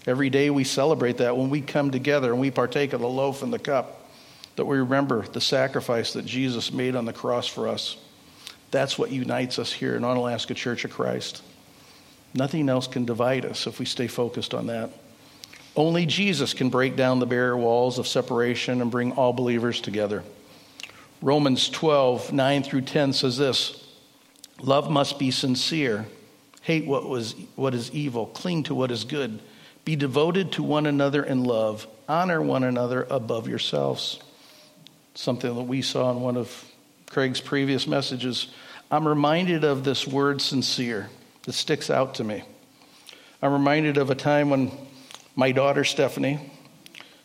Every 0.07 0.31
day 0.31 0.51
we 0.51 0.65
celebrate 0.65 1.19
that 1.19 1.37
when 1.37 1.51
we 1.51 1.61
come 1.61 1.91
together 1.91 2.33
and 2.33 2.41
we 2.41 2.51
partake 2.51 2.93
of 2.93 3.01
the 3.01 3.09
loaf 3.09 3.43
and 3.43 3.53
the 3.53 3.59
cup, 3.59 4.09
that 4.57 4.65
we 4.65 4.79
remember 4.79 5.23
the 5.23 5.41
sacrifice 5.41 6.13
that 6.15 6.25
Jesus 6.25 6.73
made 6.73 6.97
on 6.97 7.05
the 7.05 7.13
cross 7.13 7.47
for 7.47 7.69
us. 7.69 7.97
That's 8.71 8.99
what 8.99 9.11
unites 9.11 9.59
us 9.59 9.73
here 9.73 9.97
in 9.97 10.03
Onalaska 10.03 10.55
Church 10.55 10.85
of 10.85 10.91
Christ. 10.91 11.43
Nothing 12.35 12.69
else 12.69 12.87
can 12.87 13.05
divide 13.05 13.45
us 13.45 13.67
if 13.67 13.79
we 13.79 13.85
stay 13.85 14.07
focused 14.07 14.55
on 14.55 14.67
that. 14.69 14.91
Only 15.77 16.07
Jesus 16.07 16.55
can 16.55 16.69
break 16.69 16.97
down 16.97 17.19
the 17.19 17.27
barrier 17.27 17.57
walls 17.57 17.99
of 17.99 18.07
separation 18.07 18.81
and 18.81 18.91
bring 18.91 19.13
all 19.13 19.33
believers 19.33 19.81
together. 19.81 20.23
Romans 21.23 21.69
12, 21.69 22.33
9 22.33 22.63
through 22.63 22.83
10 22.83 23.13
says 23.13 23.37
this 23.39 23.87
Love 24.61 24.91
must 24.91 25.19
be 25.19 25.31
sincere. 25.31 26.07
Hate 26.63 26.87
what, 26.87 27.09
was, 27.09 27.35
what 27.57 27.75
is 27.75 27.91
evil. 27.93 28.27
Cling 28.27 28.65
to 28.65 28.75
what 28.75 28.91
is 28.91 29.05
good. 29.05 29.41
Be 29.85 29.97
devoted 29.97 30.53
to 30.53 30.63
one 30.63 30.87
another 30.87 31.23
in 31.23 31.45
love. 31.45 31.87
Honor 32.09 32.41
one 32.43 32.65
another 32.65 33.07
above 33.11 33.49
yourselves. 33.49 34.21
Something 35.15 35.55
that 35.55 35.63
we 35.63 35.83
saw 35.83 36.11
in 36.11 36.21
one 36.21 36.37
of 36.37 36.65
Craig's 37.11 37.41
previous 37.41 37.87
messages. 37.87 38.49
I'm 38.91 39.07
reminded 39.07 39.65
of 39.65 39.85
this 39.85 40.07
word 40.07 40.41
sincere. 40.41 41.09
that 41.45 41.53
sticks 41.53 41.91
out 41.91 42.17
to 42.17 42.25
me. 42.25 42.43
I'm 43.43 43.53
reminded 43.53 43.97
of 43.97 44.11
a 44.11 44.15
time 44.15 44.51
when 44.51 44.71
my 45.35 45.53
daughter, 45.53 45.85
Stephanie, 45.85 46.53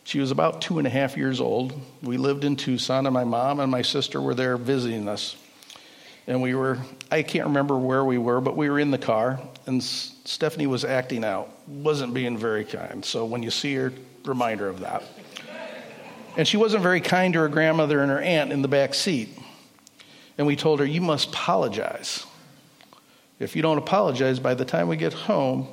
she 0.04 0.20
was 0.20 0.30
about 0.30 0.62
two 0.62 0.78
and 0.78 0.86
a 0.86 0.90
half 0.90 1.16
years 1.16 1.40
old. 1.40 1.78
We 2.00 2.16
lived 2.16 2.44
in 2.44 2.56
Tucson, 2.56 3.06
and 3.06 3.12
my 3.12 3.24
mom 3.24 3.60
and 3.60 3.70
my 3.70 3.82
sister 3.82 4.20
were 4.20 4.34
there 4.34 4.56
visiting 4.56 5.08
us. 5.08 5.36
And 6.26 6.42
we 6.42 6.54
were, 6.54 6.78
I 7.10 7.22
can't 7.22 7.46
remember 7.46 7.78
where 7.78 8.04
we 8.04 8.18
were, 8.18 8.40
but 8.40 8.56
we 8.56 8.68
were 8.68 8.80
in 8.80 8.90
the 8.90 8.98
car, 8.98 9.40
and 9.66 9.82
Stephanie 9.82 10.66
was 10.66 10.84
acting 10.84 11.24
out, 11.24 11.48
wasn't 11.68 12.14
being 12.14 12.36
very 12.36 12.64
kind. 12.64 13.04
So 13.04 13.24
when 13.24 13.42
you 13.42 13.50
see 13.50 13.74
her, 13.76 13.92
reminder 14.24 14.68
of 14.68 14.80
that. 14.80 15.04
And 16.36 16.46
she 16.46 16.56
wasn't 16.56 16.82
very 16.82 17.00
kind 17.00 17.32
to 17.34 17.40
her 17.40 17.48
grandmother 17.48 18.00
and 18.00 18.10
her 18.10 18.20
aunt 18.20 18.52
in 18.52 18.60
the 18.60 18.68
back 18.68 18.92
seat. 18.92 19.30
And 20.36 20.46
we 20.46 20.56
told 20.56 20.80
her, 20.80 20.84
You 20.84 21.00
must 21.00 21.28
apologize. 21.28 22.26
If 23.38 23.56
you 23.56 23.62
don't 23.62 23.78
apologize, 23.78 24.38
by 24.38 24.54
the 24.54 24.64
time 24.64 24.88
we 24.88 24.96
get 24.96 25.12
home, 25.12 25.68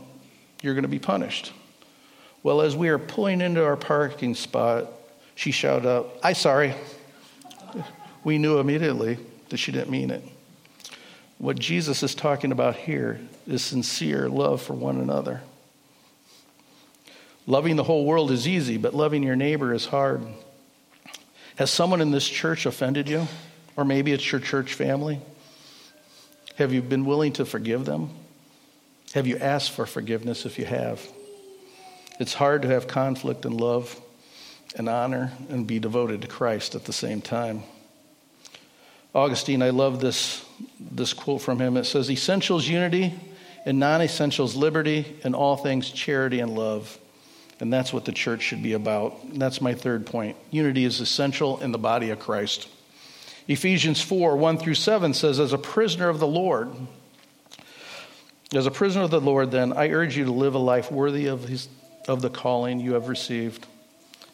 you're 0.62 0.74
going 0.74 0.83
to 0.83 0.89
be 0.89 1.00
punished. 1.00 1.51
Well, 2.43 2.62
as 2.62 2.75
we 2.75 2.89
are 2.89 3.00
pulling 3.00 3.41
into 3.41 3.63
our 3.63 3.77
parking 3.77 4.36
spot, 4.36 4.88
she 5.36 5.51
shouted 5.51 5.88
out, 5.88 6.17
I 6.22 6.33
sorry. 6.33 6.75
We 8.24 8.38
knew 8.38 8.60
immediately 8.60 9.17
that 9.50 9.57
she 9.57 9.72
didn't 9.72 9.89
mean 9.89 10.12
it. 10.12 10.24
What 11.38 11.60
Jesus 11.60 12.04
is 12.04 12.16
talking 12.16 12.52
about 12.52 12.75
here 12.75 13.20
is 13.48 13.63
sincere 13.63 14.30
love 14.30 14.62
for 14.62 14.74
one 14.74 15.00
another. 15.00 15.42
Loving 17.46 17.75
the 17.75 17.84
whole 17.84 18.06
world 18.06 18.32
is 18.32 18.48
easy, 18.48 18.78
but 18.78 18.94
loving 18.94 19.24
your 19.24 19.36
neighbor 19.36 19.74
is 19.74 19.86
hard. 19.86 20.25
Has 21.58 21.70
someone 21.70 22.02
in 22.02 22.12
this 22.12 22.28
church 22.28 22.66
offended 22.66 23.10
you? 23.10 23.28
Or 23.75 23.84
maybe 23.84 24.12
it's 24.12 24.32
your 24.32 24.40
church 24.40 24.74
family? 24.74 25.20
Have 26.58 26.72
you 26.72 26.82
been 26.82 27.06
willing 27.06 27.34
to 27.34 27.46
forgive 27.46 27.86
them? 27.86 28.12
Have 29.13 29.28
you 29.28 29.38
asked 29.38 29.72
for 29.72 29.86
forgiveness 29.86 30.46
if 30.46 30.58
you 30.58 30.66
have? 30.66 31.06
It's 32.20 32.34
hard 32.34 32.62
to 32.62 32.68
have 32.70 32.88
conflict 32.88 33.46
and 33.46 33.60
love 33.60 34.00
and 34.75 34.88
honor 34.88 35.32
and 35.50 35.68
be 35.68 35.80
devoted 35.80 36.22
to 36.22 36.28
Christ 36.28 36.75
at 36.75 36.86
the 36.86 36.94
same 36.94 37.22
time. 37.22 37.63
Augustine, 39.13 39.62
I 39.62 39.72
love 39.72 40.00
this, 40.00 40.46
this 40.79 41.13
quote 41.13 41.41
from 41.41 41.60
him. 41.60 41.77
It 41.77 41.86
says, 41.86 42.10
Essentials 42.10 42.67
unity, 42.67 43.13
and 43.65 43.79
non 43.79 44.01
essentials 44.01 44.55
liberty, 44.55 45.20
and 45.24 45.36
all 45.36 45.58
things 45.58 45.89
charity 45.89 46.39
and 46.39 46.55
love. 46.55 46.98
And 47.60 47.72
that's 47.72 47.93
what 47.93 48.05
the 48.05 48.12
church 48.12 48.41
should 48.41 48.63
be 48.63 48.74
about. 48.74 49.24
And 49.24 49.41
that's 49.41 49.62
my 49.62 49.74
third 49.74 50.05
point. 50.05 50.36
Unity 50.51 50.84
is 50.84 51.00
essential 51.00 51.60
in 51.62 51.72
the 51.72 51.77
body 51.77 52.10
of 52.10 52.20
Christ. 52.20 52.67
Ephesians 53.48 54.01
4 54.01 54.36
1 54.36 54.58
through 54.58 54.75
7 54.75 55.13
says, 55.13 55.39
As 55.39 55.53
a 55.53 55.58
prisoner 55.58 56.10
of 56.10 56.20
the 56.20 56.27
Lord, 56.27 56.74
as 58.53 58.65
a 58.65 58.72
prisoner 58.72 59.03
of 59.03 59.12
the 59.12 59.22
Lord, 59.22 59.51
then, 59.51 59.74
I 59.74 59.89
urge 59.89 60.17
you 60.17 60.25
to 60.25 60.32
live 60.32 60.55
a 60.55 60.60
life 60.60 60.91
worthy 60.91 61.27
of 61.27 61.48
his 61.48 61.67
of 62.08 62.22
the 62.22 62.29
calling 62.29 62.79
you 62.79 62.93
have 62.93 63.08
received. 63.08 63.65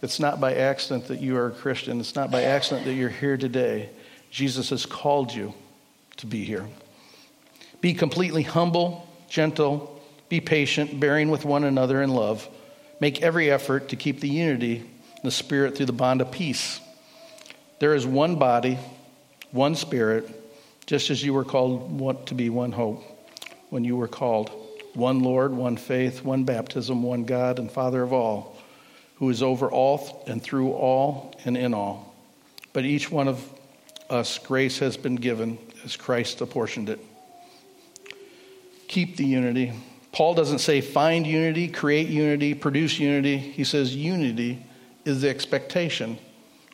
It's 0.02 0.20
not 0.20 0.40
by 0.40 0.56
accident 0.56 1.08
that 1.10 1.22
you 1.22 1.38
are 1.38 1.48
a 1.48 1.52
Christian. 1.52 2.00
It's 2.00 2.16
not 2.16 2.32
by 2.32 2.44
accident 2.44 2.86
that 2.86 2.94
you're 2.94 3.10
here 3.10 3.38
today. 3.38 3.90
Jesus 4.32 4.70
has 4.72 4.86
called 4.86 5.34
you 5.34 5.54
to 6.20 6.26
be 6.26 6.44
here. 6.44 6.66
Be 7.82 7.94
completely 7.94 8.44
humble, 8.44 9.08
gentle, 9.30 10.02
be 10.30 10.40
patient, 10.40 11.00
bearing 11.00 11.30
with 11.30 11.46
one 11.46 11.64
another 11.64 12.02
in 12.02 12.12
love. 12.12 12.48
Make 13.00 13.22
every 13.22 13.50
effort 13.50 13.90
to 13.90 13.96
keep 13.96 14.20
the 14.20 14.30
unity 14.30 14.90
the 15.24 15.32
Spirit 15.32 15.76
through 15.76 15.86
the 15.86 15.94
bond 15.94 16.22
of 16.22 16.32
peace. 16.32 16.80
There 17.80 17.94
is 17.94 18.06
one 18.06 18.38
body, 18.38 18.78
one 19.52 19.76
Spirit, 19.76 20.30
just 20.86 21.10
as 21.10 21.24
you 21.24 21.34
were 21.34 21.44
called 21.44 22.28
to 22.28 22.36
be 22.36 22.50
one 22.50 22.72
hope 22.72 23.04
when 23.70 23.84
you 23.84 23.96
were 23.96 24.08
called 24.08 24.50
one 24.94 25.20
Lord, 25.20 25.54
one 25.54 25.78
faith, 25.78 26.24
one 26.24 26.46
baptism, 26.46 27.04
one 27.04 27.24
God 27.24 27.60
and 27.60 27.72
Father 27.72 28.02
of 28.02 28.12
all, 28.12 28.58
who 29.16 29.30
is 29.30 29.44
over 29.44 29.70
all 29.70 30.24
and 30.28 30.42
through 30.42 30.72
all 30.72 31.36
and 31.46 31.56
in 31.56 31.74
all. 31.74 32.16
But 32.74 32.86
each 32.86 33.12
one 33.12 33.28
of 33.28 33.44
us, 34.10 34.40
grace 34.40 34.80
has 34.80 34.98
been 34.98 35.16
given 35.16 35.58
as 35.84 35.96
Christ 35.96 36.42
apportioned 36.42 36.90
it. 36.90 37.00
Keep 38.88 39.18
the 39.18 39.26
unity. 39.26 39.74
Paul 40.12 40.34
doesn't 40.34 40.60
say 40.60 40.82
find 40.82 41.26
unity, 41.26 41.68
create 41.68 42.08
unity, 42.08 42.54
produce 42.54 43.00
unity. 43.00 43.38
He 43.38 43.64
says 43.64 43.96
unity 43.96 44.66
is 45.06 45.22
the 45.22 45.30
expectation. 45.30 46.18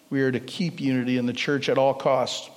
We 0.09 0.21
are 0.21 0.31
to 0.31 0.39
keep 0.39 0.79
unity 0.79 1.17
in 1.17 1.25
the 1.25 1.33
church 1.33 1.67
at 1.67 1.77
all 1.77 1.93
costs. 1.93 2.49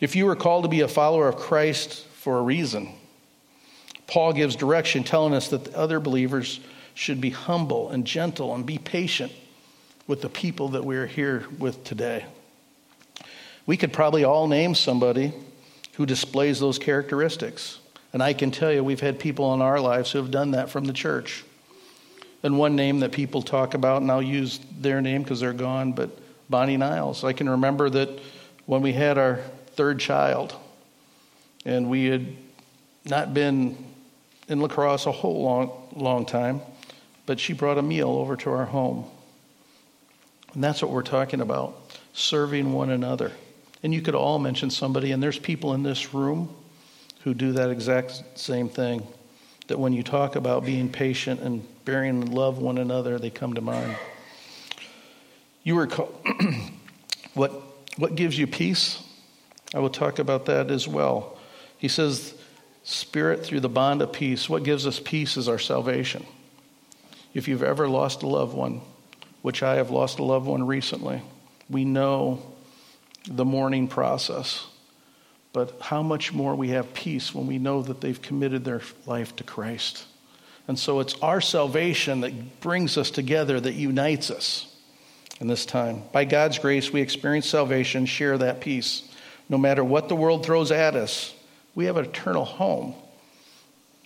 If 0.00 0.14
you 0.14 0.26
were 0.26 0.36
called 0.36 0.64
to 0.64 0.68
be 0.68 0.82
a 0.82 0.88
follower 0.88 1.28
of 1.28 1.36
Christ 1.36 2.06
for 2.06 2.38
a 2.38 2.42
reason, 2.42 2.90
Paul 4.06 4.32
gives 4.32 4.54
direction 4.54 5.02
telling 5.02 5.34
us 5.34 5.48
that 5.48 5.64
the 5.64 5.76
other 5.76 5.98
believers 5.98 6.60
should 6.94 7.20
be 7.20 7.30
humble 7.30 7.90
and 7.90 8.06
gentle 8.06 8.54
and 8.54 8.64
be 8.64 8.78
patient 8.78 9.32
with 10.06 10.20
the 10.20 10.28
people 10.28 10.68
that 10.70 10.84
we're 10.84 11.06
here 11.06 11.44
with 11.58 11.82
today. 11.84 12.24
We 13.66 13.76
could 13.76 13.92
probably 13.92 14.24
all 14.24 14.46
name 14.46 14.74
somebody 14.74 15.32
who 15.94 16.06
displays 16.06 16.60
those 16.60 16.78
characteristics. 16.78 17.78
And 18.12 18.22
I 18.22 18.32
can 18.32 18.50
tell 18.50 18.72
you, 18.72 18.84
we've 18.84 19.00
had 19.00 19.18
people 19.18 19.54
in 19.54 19.62
our 19.62 19.80
lives 19.80 20.12
who 20.12 20.18
have 20.18 20.30
done 20.30 20.52
that 20.52 20.70
from 20.70 20.84
the 20.84 20.92
church. 20.92 21.44
And 22.42 22.58
one 22.58 22.76
name 22.76 23.00
that 23.00 23.12
people 23.12 23.42
talk 23.42 23.74
about, 23.74 24.02
and 24.02 24.10
I'll 24.10 24.22
use 24.22 24.60
their 24.78 25.00
name 25.00 25.22
because 25.22 25.40
they're 25.40 25.52
gone, 25.52 25.92
but 25.92 26.10
Bonnie 26.50 26.76
Niles. 26.76 27.24
I 27.24 27.32
can 27.32 27.48
remember 27.48 27.88
that 27.90 28.10
when 28.66 28.82
we 28.82 28.92
had 28.92 29.18
our 29.18 29.40
third 29.68 29.98
child, 29.98 30.54
and 31.64 31.88
we 31.88 32.06
had 32.06 32.26
not 33.06 33.32
been 33.32 33.76
in 34.48 34.60
La 34.60 34.68
Crosse 34.68 35.06
a 35.06 35.12
whole 35.12 35.42
long, 35.42 35.70
long 35.94 36.26
time, 36.26 36.60
but 37.26 37.40
she 37.40 37.54
brought 37.54 37.78
a 37.78 37.82
meal 37.82 38.10
over 38.10 38.36
to 38.36 38.50
our 38.50 38.66
home. 38.66 39.06
And 40.52 40.62
that's 40.62 40.82
what 40.82 40.90
we're 40.90 41.02
talking 41.02 41.40
about 41.40 41.80
serving 42.12 42.72
one 42.72 42.90
another. 42.90 43.32
And 43.84 43.92
you 43.92 44.00
could 44.00 44.14
all 44.14 44.38
mention 44.38 44.70
somebody, 44.70 45.12
and 45.12 45.22
there's 45.22 45.38
people 45.38 45.74
in 45.74 45.82
this 45.82 46.14
room 46.14 46.48
who 47.20 47.34
do 47.34 47.52
that 47.52 47.68
exact 47.68 48.22
same 48.34 48.70
thing. 48.70 49.06
That 49.66 49.78
when 49.78 49.92
you 49.92 50.02
talk 50.02 50.36
about 50.36 50.64
being 50.64 50.88
patient 50.88 51.40
and 51.40 51.62
bearing 51.84 52.22
and 52.22 52.34
love 52.34 52.58
one 52.58 52.78
another, 52.78 53.18
they 53.18 53.28
come 53.28 53.52
to 53.54 53.60
mind. 53.60 53.94
You 55.64 55.74
were 55.74 55.86
called, 55.86 56.14
what, 57.34 57.52
what 57.98 58.14
gives 58.14 58.38
you 58.38 58.46
peace? 58.46 59.02
I 59.74 59.80
will 59.80 59.90
talk 59.90 60.18
about 60.18 60.46
that 60.46 60.70
as 60.70 60.88
well. 60.88 61.36
He 61.76 61.88
says, 61.88 62.34
Spirit 62.84 63.44
through 63.44 63.60
the 63.60 63.68
bond 63.68 64.00
of 64.00 64.12
peace. 64.14 64.48
What 64.48 64.62
gives 64.62 64.86
us 64.86 64.98
peace 64.98 65.36
is 65.36 65.46
our 65.46 65.58
salvation. 65.58 66.24
If 67.34 67.48
you've 67.48 67.62
ever 67.62 67.86
lost 67.86 68.22
a 68.22 68.26
loved 68.26 68.54
one, 68.54 68.80
which 69.42 69.62
I 69.62 69.74
have 69.74 69.90
lost 69.90 70.18
a 70.20 70.24
loved 70.24 70.46
one 70.46 70.66
recently. 70.66 71.20
We 71.68 71.84
know 71.84 72.53
the 73.26 73.44
mourning 73.44 73.88
process, 73.88 74.66
but 75.52 75.76
how 75.80 76.02
much 76.02 76.32
more 76.32 76.54
we 76.54 76.70
have 76.70 76.94
peace 76.94 77.34
when 77.34 77.46
we 77.46 77.58
know 77.58 77.82
that 77.82 78.00
they've 78.00 78.20
committed 78.20 78.64
their 78.64 78.82
life 79.06 79.34
to 79.36 79.44
Christ. 79.44 80.04
And 80.66 80.78
so 80.78 81.00
it's 81.00 81.14
our 81.20 81.40
salvation 81.40 82.20
that 82.22 82.60
brings 82.60 82.96
us 82.96 83.10
together, 83.10 83.60
that 83.60 83.74
unites 83.74 84.30
us 84.30 84.66
in 85.40 85.46
this 85.46 85.66
time. 85.66 86.02
By 86.12 86.24
God's 86.24 86.58
grace, 86.58 86.92
we 86.92 87.00
experience 87.00 87.48
salvation, 87.48 88.06
share 88.06 88.38
that 88.38 88.60
peace. 88.60 89.08
No 89.48 89.58
matter 89.58 89.84
what 89.84 90.08
the 90.08 90.16
world 90.16 90.44
throws 90.44 90.72
at 90.72 90.94
us, 90.96 91.34
we 91.74 91.84
have 91.86 91.96
an 91.96 92.06
eternal 92.06 92.44
home 92.44 92.94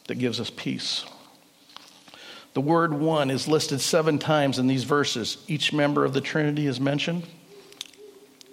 that 0.08 0.16
gives 0.16 0.40
us 0.40 0.50
peace. 0.50 1.04
The 2.54 2.60
word 2.60 2.92
one 2.92 3.30
is 3.30 3.46
listed 3.46 3.80
seven 3.80 4.18
times 4.18 4.58
in 4.58 4.66
these 4.66 4.84
verses. 4.84 5.38
Each 5.46 5.72
member 5.72 6.04
of 6.04 6.12
the 6.12 6.20
Trinity 6.20 6.66
is 6.66 6.80
mentioned. 6.80 7.25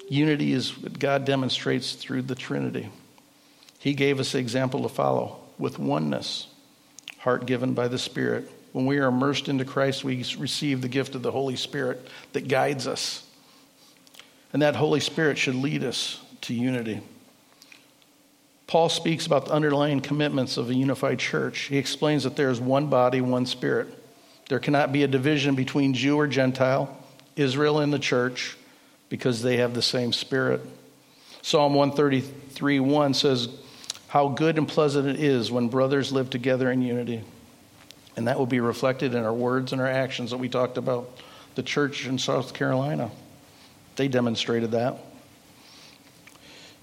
Unity 0.09 0.53
is 0.53 0.77
what 0.77 0.99
God 0.99 1.25
demonstrates 1.25 1.93
through 1.93 2.23
the 2.23 2.35
Trinity. 2.35 2.89
He 3.79 3.93
gave 3.93 4.19
us 4.19 4.31
the 4.31 4.39
example 4.39 4.83
to 4.83 4.89
follow 4.89 5.39
with 5.57 5.79
oneness, 5.79 6.47
heart 7.19 7.45
given 7.45 7.73
by 7.73 7.87
the 7.87 7.97
Spirit. 7.97 8.49
When 8.71 8.85
we 8.85 8.97
are 8.97 9.07
immersed 9.07 9.47
into 9.47 9.65
Christ, 9.65 10.03
we 10.03 10.17
receive 10.37 10.81
the 10.81 10.87
gift 10.87 11.15
of 11.15 11.21
the 11.21 11.31
Holy 11.31 11.55
Spirit 11.55 12.05
that 12.33 12.47
guides 12.47 12.87
us. 12.87 13.23
And 14.53 14.61
that 14.61 14.75
Holy 14.75 14.99
Spirit 14.99 15.37
should 15.37 15.55
lead 15.55 15.83
us 15.83 16.21
to 16.41 16.53
unity. 16.53 17.01
Paul 18.67 18.89
speaks 18.89 19.25
about 19.25 19.45
the 19.45 19.53
underlying 19.53 20.01
commitments 20.01 20.57
of 20.57 20.69
a 20.69 20.73
unified 20.73 21.19
church. 21.19 21.61
He 21.61 21.77
explains 21.77 22.23
that 22.23 22.35
there 22.35 22.49
is 22.49 22.59
one 22.59 22.87
body, 22.87 23.21
one 23.21 23.45
spirit. 23.45 23.87
There 24.49 24.59
cannot 24.59 24.91
be 24.91 25.03
a 25.03 25.07
division 25.07 25.55
between 25.55 25.93
Jew 25.93 26.17
or 26.17 26.27
Gentile, 26.27 26.95
Israel 27.35 27.79
and 27.79 27.93
the 27.93 27.99
church, 27.99 28.57
because 29.09 29.41
they 29.41 29.57
have 29.57 29.73
the 29.73 29.81
same 29.81 30.13
spirit. 30.13 30.61
Psalm 31.41 31.73
133 31.75 32.79
1 32.79 33.13
says, 33.13 33.49
How 34.07 34.29
good 34.29 34.57
and 34.57 34.67
pleasant 34.67 35.07
it 35.07 35.19
is 35.19 35.51
when 35.51 35.67
brothers 35.67 36.11
live 36.11 36.29
together 36.29 36.71
in 36.71 36.81
unity. 36.81 37.23
And 38.17 38.27
that 38.27 38.39
will 38.39 38.45
be 38.45 38.59
reflected 38.59 39.13
in 39.13 39.23
our 39.23 39.33
words 39.33 39.73
and 39.73 39.81
our 39.81 39.87
actions 39.87 40.31
that 40.31 40.37
we 40.37 40.49
talked 40.49 40.77
about. 40.77 41.19
The 41.55 41.63
church 41.63 42.07
in 42.07 42.17
South 42.17 42.53
Carolina, 42.53 43.11
they 43.95 44.07
demonstrated 44.07 44.71
that. 44.71 44.97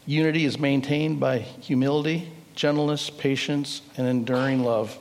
Unity 0.07 0.45
is 0.45 0.59
maintained 0.59 1.21
by 1.21 1.38
humility, 1.38 2.31
gentleness, 2.55 3.09
patience, 3.11 3.83
and 3.97 4.07
enduring 4.07 4.64
love. 4.64 4.99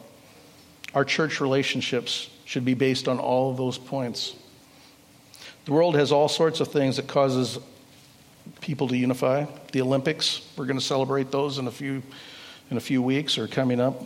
Our 0.94 1.06
church 1.06 1.42
relationships 1.42 2.30
should 2.46 2.66
be 2.66 2.74
based 2.74 3.08
on 3.08 3.20
all 3.20 3.51
of 3.51 3.58
those 3.58 3.78
points. 3.78 4.36
The 5.65 5.72
world 5.72 5.96
has 5.96 6.12
all 6.12 6.27
sorts 6.27 6.60
of 6.60 6.70
things 6.70 6.98
that 6.98 7.08
causes 7.08 7.60
people 8.62 8.88
to 8.88 8.98
unify. 8.98 9.46
The 9.72 9.82
Olympics, 9.82 10.41
we're 10.58 10.65
going 10.65 10.80
to 10.80 10.86
celebrate 10.86 11.32
those 11.32 11.58
in 11.58 11.68
a 11.68 11.72
few 11.72 12.01
in 12.72 12.77
a 12.77 12.82
few 12.82 13.01
weeks 13.01 13.38
or 13.38 13.48
coming 13.48 13.80
up. 13.80 14.01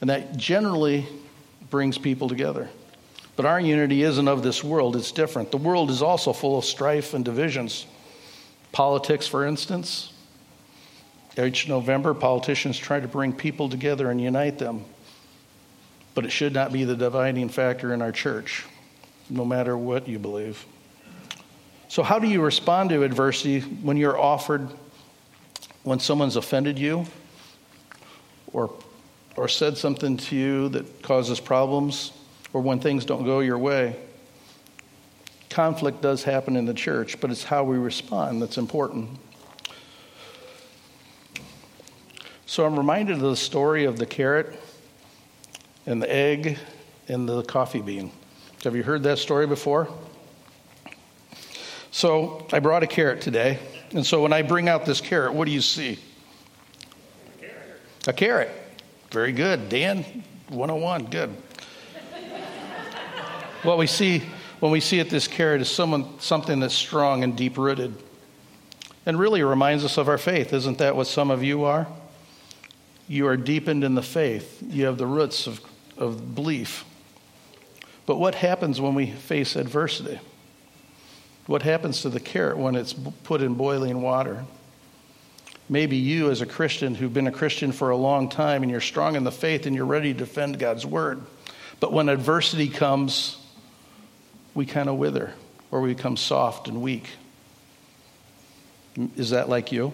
And 0.00 0.10
that 0.10 0.36
generally 0.36 1.06
brings 1.70 1.96
people 1.96 2.28
together. 2.28 2.68
But 3.36 3.46
our 3.46 3.60
unity 3.60 4.02
isn't 4.02 4.26
of 4.26 4.42
this 4.42 4.64
world, 4.64 4.96
it's 4.96 5.12
different. 5.12 5.52
The 5.52 5.58
world 5.58 5.90
is 5.90 6.02
also 6.02 6.32
full 6.32 6.58
of 6.58 6.64
strife 6.64 7.14
and 7.14 7.24
divisions. 7.24 7.86
Politics, 8.72 9.28
for 9.28 9.46
instance. 9.46 10.12
Each 11.40 11.68
November, 11.68 12.14
politicians 12.14 12.76
try 12.76 12.98
to 12.98 13.06
bring 13.06 13.32
people 13.32 13.68
together 13.68 14.10
and 14.10 14.20
unite 14.20 14.58
them. 14.58 14.84
But 16.14 16.24
it 16.24 16.30
should 16.30 16.52
not 16.52 16.72
be 16.72 16.82
the 16.82 16.96
dividing 16.96 17.48
factor 17.48 17.94
in 17.94 18.02
our 18.02 18.10
church, 18.10 18.64
no 19.30 19.44
matter 19.44 19.76
what 19.76 20.08
you 20.08 20.18
believe. 20.18 20.64
So, 21.88 22.02
how 22.02 22.18
do 22.18 22.26
you 22.26 22.42
respond 22.42 22.90
to 22.90 23.02
adversity 23.02 23.60
when 23.60 23.96
you're 23.96 24.18
offered, 24.18 24.68
when 25.82 25.98
someone's 25.98 26.36
offended 26.36 26.78
you 26.78 27.06
or, 28.52 28.72
or 29.36 29.48
said 29.48 29.76
something 29.76 30.16
to 30.16 30.36
you 30.36 30.68
that 30.70 31.02
causes 31.02 31.40
problems, 31.40 32.12
or 32.52 32.60
when 32.60 32.80
things 32.80 33.04
don't 33.04 33.24
go 33.24 33.40
your 33.40 33.58
way? 33.58 33.96
conflict 35.58 36.00
does 36.00 36.22
happen 36.22 36.54
in 36.54 36.66
the 36.66 36.72
church, 36.72 37.20
but 37.20 37.32
it's 37.32 37.42
how 37.42 37.64
we 37.64 37.76
respond 37.76 38.40
that's 38.40 38.58
important. 38.58 39.10
So 42.46 42.64
I'm 42.64 42.78
reminded 42.78 43.16
of 43.16 43.22
the 43.22 43.34
story 43.36 43.84
of 43.84 43.98
the 43.98 44.06
carrot 44.06 44.56
and 45.84 46.00
the 46.00 46.08
egg 46.14 46.58
and 47.08 47.28
the 47.28 47.42
coffee 47.42 47.80
bean. 47.80 48.12
Have 48.64 48.74
you 48.74 48.82
heard 48.82 49.04
that 49.04 49.18
story 49.18 49.46
before? 49.46 49.88
So 51.90 52.46
I 52.52 52.58
brought 52.58 52.82
a 52.82 52.86
carrot 52.86 53.20
today. 53.20 53.58
And 53.90 54.04
so 54.04 54.22
when 54.22 54.32
I 54.32 54.42
bring 54.42 54.68
out 54.68 54.84
this 54.84 55.00
carrot, 55.00 55.32
what 55.32 55.46
do 55.46 55.52
you 55.52 55.60
see? 55.60 55.98
A 57.26 57.40
carrot. 57.40 57.80
A 58.08 58.12
carrot. 58.12 58.50
Very 59.10 59.32
good. 59.32 59.68
Dan, 59.68 60.04
101. 60.48 61.06
Good. 61.06 61.30
what 63.62 63.78
we 63.78 63.86
see 63.86 64.22
when 64.60 64.72
we 64.72 64.80
see 64.80 64.98
it, 64.98 65.08
this 65.08 65.28
carrot 65.28 65.60
is 65.60 65.70
someone, 65.70 66.18
something 66.18 66.58
that's 66.60 66.74
strong 66.74 67.22
and 67.22 67.36
deep 67.36 67.56
rooted. 67.56 67.94
And 69.06 69.18
really 69.18 69.42
reminds 69.42 69.84
us 69.84 69.96
of 69.96 70.08
our 70.08 70.18
faith. 70.18 70.52
Isn't 70.52 70.78
that 70.78 70.96
what 70.96 71.06
some 71.06 71.30
of 71.30 71.42
you 71.42 71.64
are? 71.64 71.86
You 73.06 73.28
are 73.28 73.36
deepened 73.36 73.84
in 73.84 73.94
the 73.94 74.02
faith, 74.02 74.62
you 74.68 74.84
have 74.84 74.98
the 74.98 75.06
roots 75.06 75.46
of, 75.46 75.60
of 75.96 76.34
belief. 76.34 76.84
But 78.08 78.18
what 78.18 78.36
happens 78.36 78.80
when 78.80 78.94
we 78.94 79.10
face 79.10 79.54
adversity? 79.54 80.18
What 81.44 81.60
happens 81.60 82.00
to 82.00 82.08
the 82.08 82.18
carrot 82.18 82.56
when 82.56 82.74
it's 82.74 82.94
put 82.94 83.42
in 83.42 83.52
boiling 83.52 84.00
water? 84.00 84.46
Maybe 85.68 85.98
you, 85.98 86.30
as 86.30 86.40
a 86.40 86.46
Christian 86.46 86.94
who've 86.94 87.12
been 87.12 87.26
a 87.26 87.32
Christian 87.32 87.70
for 87.70 87.90
a 87.90 87.98
long 87.98 88.30
time 88.30 88.62
and 88.62 88.72
you're 88.72 88.80
strong 88.80 89.14
in 89.14 89.24
the 89.24 89.30
faith 89.30 89.66
and 89.66 89.76
you're 89.76 89.84
ready 89.84 90.14
to 90.14 90.18
defend 90.18 90.58
God's 90.58 90.86
word. 90.86 91.20
But 91.80 91.92
when 91.92 92.08
adversity 92.08 92.70
comes, 92.70 93.36
we 94.54 94.64
kind 94.64 94.88
of 94.88 94.96
wither 94.96 95.34
or 95.70 95.82
we 95.82 95.92
become 95.92 96.16
soft 96.16 96.66
and 96.66 96.80
weak. 96.80 97.10
Is 99.18 99.30
that 99.30 99.50
like 99.50 99.70
you? 99.70 99.92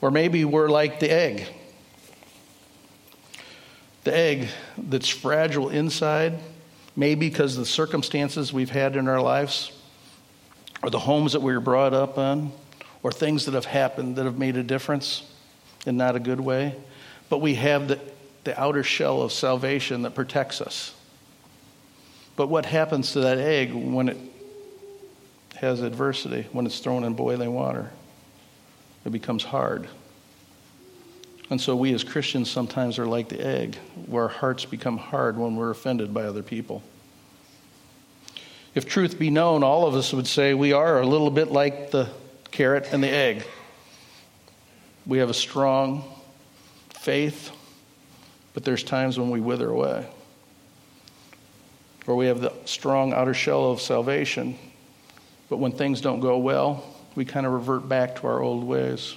Or 0.00 0.10
maybe 0.10 0.44
we're 0.44 0.68
like 0.68 0.98
the 0.98 1.12
egg. 1.12 1.46
The 4.02 4.16
egg 4.16 4.48
that's 4.76 5.08
fragile 5.08 5.68
inside, 5.68 6.40
maybe 6.96 7.28
because 7.28 7.56
the 7.56 7.66
circumstances 7.66 8.52
we've 8.52 8.70
had 8.70 8.96
in 8.96 9.08
our 9.08 9.20
lives, 9.20 9.72
or 10.82 10.90
the 10.90 10.98
homes 10.98 11.32
that 11.32 11.40
we 11.40 11.52
were 11.52 11.60
brought 11.60 11.94
up 11.94 12.18
in, 12.18 12.52
or 13.02 13.12
things 13.12 13.46
that 13.46 13.54
have 13.54 13.64
happened 13.64 14.16
that 14.16 14.24
have 14.24 14.38
made 14.38 14.56
a 14.56 14.62
difference 14.62 15.22
in 15.86 15.96
not 15.96 16.16
a 16.16 16.20
good 16.20 16.40
way. 16.40 16.74
But 17.28 17.38
we 17.38 17.54
have 17.54 17.88
the, 17.88 18.00
the 18.44 18.60
outer 18.60 18.82
shell 18.82 19.22
of 19.22 19.32
salvation 19.32 20.02
that 20.02 20.14
protects 20.14 20.60
us. 20.60 20.94
But 22.36 22.48
what 22.48 22.66
happens 22.66 23.12
to 23.12 23.20
that 23.20 23.38
egg 23.38 23.72
when 23.72 24.08
it 24.08 24.16
has 25.56 25.82
adversity, 25.82 26.46
when 26.52 26.66
it's 26.66 26.80
thrown 26.80 27.04
in 27.04 27.14
boiling 27.14 27.52
water? 27.52 27.90
It 29.04 29.10
becomes 29.10 29.44
hard. 29.44 29.88
And 31.52 31.60
so 31.60 31.76
we 31.76 31.92
as 31.92 32.02
Christians 32.02 32.50
sometimes 32.50 32.98
are 32.98 33.04
like 33.04 33.28
the 33.28 33.38
egg, 33.46 33.76
where 34.06 34.22
our 34.22 34.28
hearts 34.30 34.64
become 34.64 34.96
hard 34.96 35.36
when 35.36 35.54
we're 35.54 35.68
offended 35.68 36.14
by 36.14 36.22
other 36.22 36.42
people. 36.42 36.82
If 38.74 38.88
truth 38.88 39.18
be 39.18 39.28
known, 39.28 39.62
all 39.62 39.86
of 39.86 39.94
us 39.94 40.14
would 40.14 40.26
say 40.26 40.54
we 40.54 40.72
are 40.72 41.02
a 41.02 41.06
little 41.06 41.30
bit 41.30 41.52
like 41.52 41.90
the 41.90 42.08
carrot 42.52 42.88
and 42.90 43.04
the 43.04 43.10
egg. 43.10 43.44
We 45.04 45.18
have 45.18 45.28
a 45.28 45.34
strong 45.34 46.04
faith, 46.88 47.50
but 48.54 48.64
there's 48.64 48.82
times 48.82 49.18
when 49.18 49.28
we 49.28 49.40
wither 49.40 49.68
away 49.68 50.06
or 52.06 52.16
we 52.16 52.28
have 52.28 52.40
the 52.40 52.54
strong 52.64 53.12
outer 53.12 53.34
shell 53.34 53.70
of 53.70 53.82
salvation, 53.82 54.56
but 55.50 55.58
when 55.58 55.72
things 55.72 56.00
don't 56.00 56.20
go 56.20 56.38
well, 56.38 56.82
we 57.14 57.26
kind 57.26 57.44
of 57.44 57.52
revert 57.52 57.90
back 57.90 58.16
to 58.16 58.26
our 58.26 58.40
old 58.40 58.64
ways. 58.64 59.16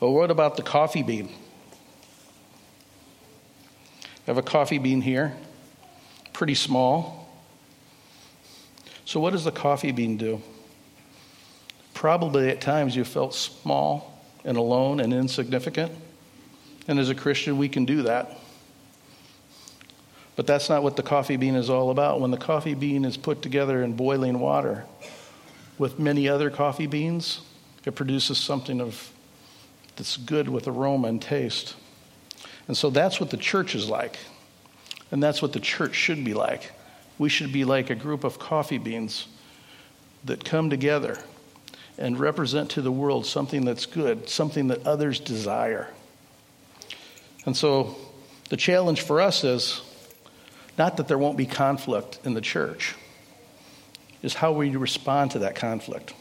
Well, 0.00 0.12
what 0.12 0.30
about 0.30 0.56
the 0.56 0.62
coffee 0.62 1.02
bean? 1.02 1.28
I 4.02 4.06
have 4.26 4.38
a 4.38 4.42
coffee 4.42 4.78
bean 4.78 5.00
here, 5.00 5.34
pretty 6.32 6.54
small. 6.54 7.28
So, 9.04 9.18
what 9.18 9.30
does 9.30 9.44
the 9.44 9.50
coffee 9.50 9.90
bean 9.90 10.16
do? 10.16 10.40
Probably 11.94 12.48
at 12.48 12.60
times 12.60 12.94
you 12.94 13.04
felt 13.04 13.34
small 13.34 14.22
and 14.44 14.56
alone 14.56 15.00
and 15.00 15.12
insignificant. 15.12 15.90
And 16.86 17.00
as 17.00 17.10
a 17.10 17.14
Christian, 17.14 17.58
we 17.58 17.68
can 17.68 17.84
do 17.84 18.02
that. 18.02 18.38
But 20.36 20.46
that's 20.46 20.68
not 20.68 20.84
what 20.84 20.94
the 20.94 21.02
coffee 21.02 21.36
bean 21.36 21.56
is 21.56 21.68
all 21.68 21.90
about. 21.90 22.20
When 22.20 22.30
the 22.30 22.36
coffee 22.36 22.74
bean 22.74 23.04
is 23.04 23.16
put 23.16 23.42
together 23.42 23.82
in 23.82 23.94
boiling 23.94 24.38
water 24.38 24.84
with 25.76 25.98
many 25.98 26.28
other 26.28 26.50
coffee 26.50 26.86
beans, 26.86 27.40
it 27.84 27.96
produces 27.96 28.38
something 28.38 28.80
of 28.80 29.10
that's 29.98 30.16
good 30.16 30.48
with 30.48 30.68
aroma 30.68 31.08
and 31.08 31.20
taste. 31.20 31.74
And 32.68 32.76
so 32.76 32.88
that's 32.88 33.20
what 33.20 33.30
the 33.30 33.36
church 33.36 33.74
is 33.74 33.88
like. 33.88 34.16
And 35.10 35.22
that's 35.22 35.42
what 35.42 35.52
the 35.52 35.60
church 35.60 35.94
should 35.94 36.24
be 36.24 36.34
like. 36.34 36.70
We 37.18 37.28
should 37.28 37.52
be 37.52 37.64
like 37.64 37.90
a 37.90 37.94
group 37.94 38.22
of 38.22 38.38
coffee 38.38 38.78
beans 38.78 39.26
that 40.24 40.44
come 40.44 40.70
together 40.70 41.18
and 41.98 42.18
represent 42.18 42.70
to 42.70 42.82
the 42.82 42.92
world 42.92 43.26
something 43.26 43.64
that's 43.64 43.86
good, 43.86 44.28
something 44.28 44.68
that 44.68 44.86
others 44.86 45.18
desire. 45.18 45.88
And 47.44 47.56
so 47.56 47.96
the 48.50 48.56
challenge 48.56 49.00
for 49.00 49.20
us 49.20 49.42
is 49.42 49.82
not 50.78 50.96
that 50.98 51.08
there 51.08 51.18
won't 51.18 51.36
be 51.36 51.46
conflict 51.46 52.20
in 52.22 52.34
the 52.34 52.40
church, 52.40 52.94
is 54.22 54.34
how 54.34 54.52
we 54.52 54.76
respond 54.76 55.32
to 55.32 55.40
that 55.40 55.56
conflict. 55.56 56.14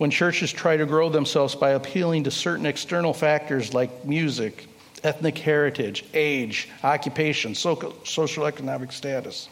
When 0.00 0.10
churches 0.10 0.50
try 0.50 0.78
to 0.78 0.86
grow 0.86 1.10
themselves 1.10 1.54
by 1.54 1.72
appealing 1.72 2.24
to 2.24 2.30
certain 2.30 2.64
external 2.64 3.12
factors 3.12 3.74
like 3.74 4.06
music, 4.06 4.66
ethnic 5.04 5.36
heritage, 5.36 6.06
age, 6.14 6.70
occupation, 6.82 7.54
social 7.54 8.46
economic 8.46 8.92
status, 8.92 9.50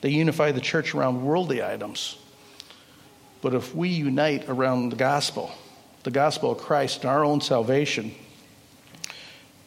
they 0.00 0.08
unify 0.10 0.50
the 0.50 0.60
church 0.60 0.92
around 0.92 1.24
worldly 1.24 1.62
items 1.62 2.18
but 3.46 3.54
if 3.54 3.76
we 3.76 3.88
unite 3.88 4.48
around 4.48 4.90
the 4.90 4.96
gospel, 4.96 5.52
the 6.02 6.10
gospel 6.10 6.50
of 6.50 6.58
Christ 6.58 7.02
and 7.02 7.10
our 7.10 7.24
own 7.24 7.40
salvation, 7.40 8.12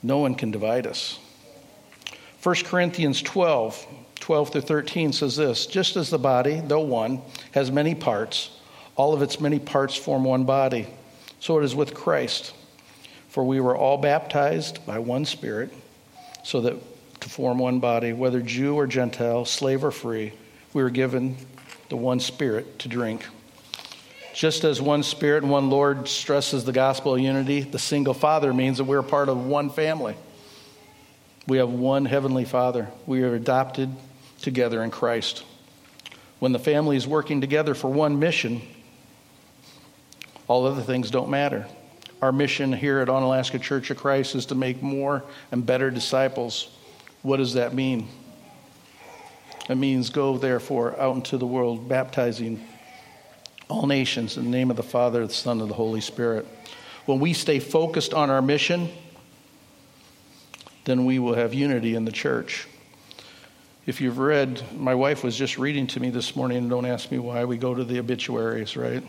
no 0.04 0.18
one 0.18 0.36
can 0.36 0.52
divide 0.52 0.86
us. 0.86 1.18
1 2.44 2.56
Corinthians 2.66 3.22
12, 3.22 3.88
12 4.16 4.50
through 4.50 4.62
13 4.62 5.14
says 5.14 5.38
this 5.38 5.66
Just 5.66 5.96
as 5.96 6.10
the 6.10 6.20
body, 6.20 6.62
though 6.62 6.82
one, 6.82 7.22
has 7.52 7.72
many 7.72 7.96
parts, 7.96 8.59
all 9.00 9.14
of 9.14 9.22
its 9.22 9.40
many 9.40 9.60
parts 9.60 9.96
form 9.96 10.26
one 10.26 10.44
body, 10.44 10.86
so 11.40 11.58
it 11.58 11.64
is 11.64 11.74
with 11.74 11.94
Christ. 11.94 12.54
For 13.30 13.46
we 13.46 13.62
were 13.62 13.74
all 13.78 13.98
baptized 13.98 14.86
by 14.86 15.00
one 15.00 15.24
Spirit, 15.24 15.72
so 16.44 16.60
that 16.60 16.76
to 17.22 17.30
form 17.30 17.60
one 17.60 17.80
body, 17.80 18.12
whether 18.12 18.42
Jew 18.42 18.76
or 18.76 18.88
Gentile, 18.88 19.46
slave 19.46 19.86
or 19.86 19.92
free, 19.92 20.34
we 20.74 20.84
were 20.84 20.90
given 20.90 21.38
the 21.88 21.96
one 21.96 22.20
Spirit 22.20 22.78
to 22.80 22.90
drink. 22.90 23.26
Just 24.34 24.66
as 24.66 24.82
one 24.82 25.04
Spirit 25.04 25.44
and 25.44 25.52
one 25.52 25.70
Lord 25.70 26.10
stresses 26.10 26.66
the 26.66 26.74
gospel 26.74 27.16
of 27.16 27.22
unity, 27.22 27.62
the 27.62 27.80
single 27.80 28.14
Father 28.14 28.54
means 28.54 28.80
that 28.80 28.84
we're 28.84 29.02
part 29.02 29.30
of 29.30 29.46
one 29.46 29.70
family. 29.70 30.18
We 31.48 31.60
have 31.60 31.70
one 31.70 32.04
Heavenly 32.04 32.44
Father. 32.44 32.90
We 33.06 33.24
are 33.24 33.34
adopted 33.34 33.96
together 34.42 34.84
in 34.84 34.92
Christ. 34.92 35.46
When 36.40 36.52
the 36.52 36.60
family 36.60 36.98
is 36.98 37.08
working 37.08 37.40
together 37.40 37.74
for 37.74 37.90
one 37.90 38.20
mission, 38.20 38.62
all 40.50 40.66
other 40.66 40.82
things 40.82 41.10
don't 41.12 41.30
matter. 41.30 41.66
Our 42.22 42.34
mission 42.34 42.74
here 42.74 43.00
at 43.00 43.08
Onalaska 43.08 43.62
Church 43.62 43.92
of 43.92 43.98
Christ 43.98 44.36
is 44.36 44.48
to 44.48 44.56
make 44.56 44.84
more 44.84 45.24
and 45.52 45.66
better 45.66 45.90
disciples. 45.90 46.76
What 47.22 47.38
does 47.38 47.54
that 47.54 47.74
mean? 47.74 48.10
It 49.70 49.76
means 49.76 50.10
go, 50.10 50.38
therefore, 50.38 51.00
out 51.00 51.16
into 51.16 51.38
the 51.38 51.46
world, 51.46 51.88
baptizing 51.88 52.66
all 53.70 53.86
nations 53.86 54.36
in 54.36 54.46
the 54.46 54.50
name 54.50 54.72
of 54.72 54.76
the 54.76 54.84
Father, 54.84 55.26
the 55.26 55.34
Son, 55.34 55.62
and 55.62 55.70
the 55.70 55.76
Holy 55.76 56.02
Spirit. 56.02 56.48
When 57.06 57.20
we 57.20 57.34
stay 57.34 57.60
focused 57.60 58.16
on 58.16 58.32
our 58.32 58.42
mission, 58.42 58.90
then 60.86 61.06
we 61.06 61.20
will 61.20 61.36
have 61.36 61.54
unity 61.54 61.94
in 61.94 62.06
the 62.06 62.12
church. 62.12 62.68
If 63.86 64.02
you've 64.02 64.18
read, 64.18 64.64
my 64.76 64.96
wife 64.96 65.24
was 65.24 65.38
just 65.38 65.60
reading 65.60 65.86
to 65.88 66.00
me 66.00 66.10
this 66.10 66.36
morning, 66.36 66.58
and 66.58 66.70
don't 66.70 66.86
ask 66.86 67.12
me 67.12 67.20
why, 67.20 67.46
we 67.46 67.58
go 67.58 67.76
to 67.76 67.84
the 67.84 68.00
obituaries, 68.00 68.76
right? 68.76 69.04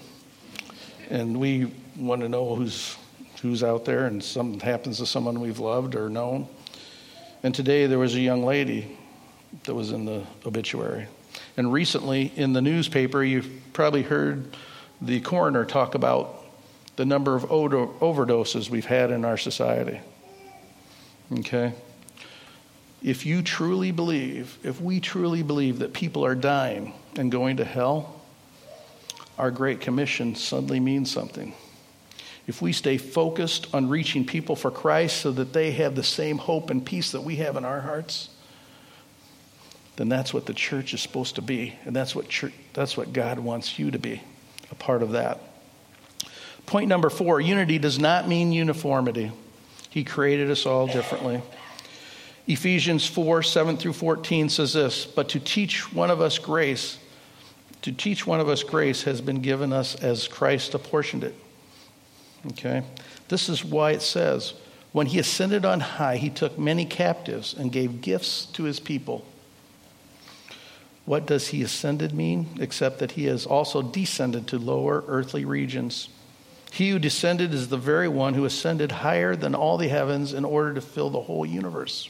And 1.10 1.38
we 1.38 1.72
want 1.98 2.22
to 2.22 2.28
know 2.28 2.54
who's, 2.54 2.96
who's 3.42 3.62
out 3.62 3.84
there, 3.84 4.06
and 4.06 4.22
something 4.22 4.60
happens 4.60 4.98
to 4.98 5.06
someone 5.06 5.40
we've 5.40 5.58
loved 5.58 5.96
or 5.96 6.08
known. 6.08 6.48
And 7.42 7.54
today 7.54 7.86
there 7.86 7.98
was 7.98 8.14
a 8.14 8.20
young 8.20 8.44
lady 8.44 8.96
that 9.64 9.74
was 9.74 9.90
in 9.90 10.04
the 10.04 10.24
obituary. 10.46 11.08
And 11.56 11.72
recently 11.72 12.32
in 12.36 12.52
the 12.52 12.62
newspaper, 12.62 13.24
you've 13.24 13.50
probably 13.72 14.02
heard 14.02 14.56
the 15.02 15.20
coroner 15.20 15.64
talk 15.64 15.94
about 15.94 16.44
the 16.96 17.04
number 17.04 17.34
of 17.34 17.44
overdoses 17.44 18.70
we've 18.70 18.86
had 18.86 19.10
in 19.10 19.24
our 19.24 19.36
society. 19.36 20.00
Okay? 21.32 21.72
If 23.02 23.24
you 23.24 23.42
truly 23.42 23.90
believe, 23.90 24.58
if 24.62 24.80
we 24.80 25.00
truly 25.00 25.42
believe 25.42 25.78
that 25.78 25.92
people 25.92 26.24
are 26.24 26.34
dying 26.34 26.92
and 27.16 27.32
going 27.32 27.56
to 27.56 27.64
hell, 27.64 28.19
our 29.40 29.50
Great 29.50 29.80
Commission 29.80 30.34
suddenly 30.34 30.78
means 30.78 31.10
something. 31.10 31.54
If 32.46 32.60
we 32.60 32.74
stay 32.74 32.98
focused 32.98 33.74
on 33.74 33.88
reaching 33.88 34.26
people 34.26 34.54
for 34.54 34.70
Christ 34.70 35.16
so 35.16 35.32
that 35.32 35.54
they 35.54 35.70
have 35.72 35.94
the 35.94 36.02
same 36.02 36.36
hope 36.36 36.68
and 36.68 36.84
peace 36.84 37.12
that 37.12 37.22
we 37.22 37.36
have 37.36 37.56
in 37.56 37.64
our 37.64 37.80
hearts, 37.80 38.28
then 39.96 40.10
that's 40.10 40.34
what 40.34 40.44
the 40.44 40.52
church 40.52 40.92
is 40.92 41.00
supposed 41.00 41.36
to 41.36 41.42
be. 41.42 41.74
And 41.86 41.96
that's 41.96 42.14
what, 42.14 42.28
church, 42.28 42.52
that's 42.74 42.98
what 42.98 43.14
God 43.14 43.38
wants 43.38 43.78
you 43.78 43.90
to 43.90 43.98
be, 43.98 44.20
a 44.70 44.74
part 44.74 45.02
of 45.02 45.12
that. 45.12 45.40
Point 46.66 46.88
number 46.88 47.08
four 47.08 47.40
unity 47.40 47.78
does 47.78 47.98
not 47.98 48.28
mean 48.28 48.52
uniformity. 48.52 49.32
He 49.88 50.04
created 50.04 50.50
us 50.50 50.66
all 50.66 50.86
differently. 50.86 51.40
Ephesians 52.46 53.06
4 53.06 53.42
7 53.42 53.78
through 53.78 53.94
14 53.94 54.50
says 54.50 54.74
this 54.74 55.06
But 55.06 55.30
to 55.30 55.40
teach 55.40 55.90
one 55.94 56.10
of 56.10 56.20
us 56.20 56.38
grace, 56.38 56.98
to 57.82 57.92
teach 57.92 58.26
one 58.26 58.40
of 58.40 58.48
us 58.48 58.62
grace 58.62 59.02
has 59.04 59.20
been 59.20 59.40
given 59.40 59.72
us 59.72 59.94
as 59.94 60.28
Christ 60.28 60.74
apportioned 60.74 61.24
it. 61.24 61.34
Okay? 62.52 62.82
This 63.28 63.48
is 63.48 63.64
why 63.64 63.92
it 63.92 64.02
says, 64.02 64.54
When 64.92 65.06
he 65.06 65.18
ascended 65.18 65.64
on 65.64 65.80
high, 65.80 66.16
he 66.16 66.30
took 66.30 66.58
many 66.58 66.84
captives 66.84 67.54
and 67.54 67.72
gave 67.72 68.00
gifts 68.00 68.46
to 68.46 68.64
his 68.64 68.80
people. 68.80 69.24
What 71.04 71.26
does 71.26 71.48
he 71.48 71.62
ascended 71.62 72.12
mean? 72.12 72.48
Except 72.60 72.98
that 72.98 73.12
he 73.12 73.24
has 73.24 73.46
also 73.46 73.82
descended 73.82 74.46
to 74.48 74.58
lower 74.58 75.02
earthly 75.06 75.44
regions. 75.44 76.08
He 76.72 76.90
who 76.90 76.98
descended 76.98 77.52
is 77.52 77.68
the 77.68 77.76
very 77.76 78.08
one 78.08 78.34
who 78.34 78.44
ascended 78.44 78.92
higher 78.92 79.34
than 79.34 79.54
all 79.54 79.76
the 79.76 79.88
heavens 79.88 80.32
in 80.32 80.44
order 80.44 80.74
to 80.74 80.80
fill 80.80 81.10
the 81.10 81.22
whole 81.22 81.44
universe. 81.44 82.08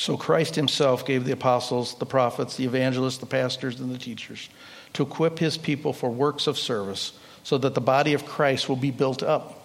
So 0.00 0.16
Christ 0.16 0.54
himself 0.54 1.04
gave 1.04 1.26
the 1.26 1.32
apostles, 1.32 1.94
the 1.96 2.06
prophets, 2.06 2.56
the 2.56 2.64
evangelists, 2.64 3.18
the 3.18 3.26
pastors, 3.26 3.80
and 3.80 3.94
the 3.94 3.98
teachers 3.98 4.48
to 4.94 5.02
equip 5.02 5.38
his 5.38 5.58
people 5.58 5.92
for 5.92 6.08
works 6.08 6.46
of 6.46 6.56
service 6.56 7.12
so 7.42 7.58
that 7.58 7.74
the 7.74 7.82
body 7.82 8.14
of 8.14 8.24
Christ 8.24 8.66
will 8.66 8.76
be 8.76 8.90
built 8.90 9.22
up 9.22 9.62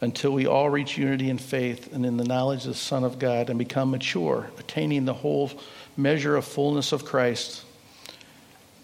until 0.00 0.32
we 0.32 0.48
all 0.48 0.68
reach 0.68 0.98
unity 0.98 1.30
in 1.30 1.38
faith 1.38 1.92
and 1.92 2.04
in 2.04 2.16
the 2.16 2.24
knowledge 2.24 2.62
of 2.62 2.72
the 2.72 2.74
Son 2.74 3.04
of 3.04 3.20
God 3.20 3.50
and 3.50 3.56
become 3.56 3.92
mature, 3.92 4.50
attaining 4.58 5.04
the 5.04 5.14
whole 5.14 5.52
measure 5.96 6.34
of 6.34 6.44
fullness 6.44 6.90
of 6.90 7.04
Christ. 7.04 7.62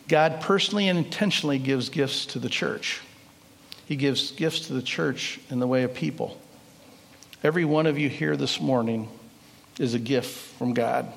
God 0.06 0.40
personally 0.40 0.86
and 0.88 0.96
intentionally 0.96 1.58
gives 1.58 1.88
gifts 1.88 2.24
to 2.26 2.38
the 2.38 2.48
church. 2.48 3.00
He 3.86 3.96
gives 3.96 4.30
gifts 4.30 4.68
to 4.68 4.74
the 4.74 4.82
church 4.82 5.40
in 5.50 5.58
the 5.58 5.66
way 5.66 5.82
of 5.82 5.92
people. 5.92 6.40
Every 7.42 7.64
one 7.64 7.86
of 7.86 7.98
you 7.98 8.08
here 8.08 8.36
this 8.36 8.60
morning 8.60 9.08
is 9.78 9.94
a 9.94 9.98
gift 9.98 10.30
from 10.58 10.74
God. 10.74 11.12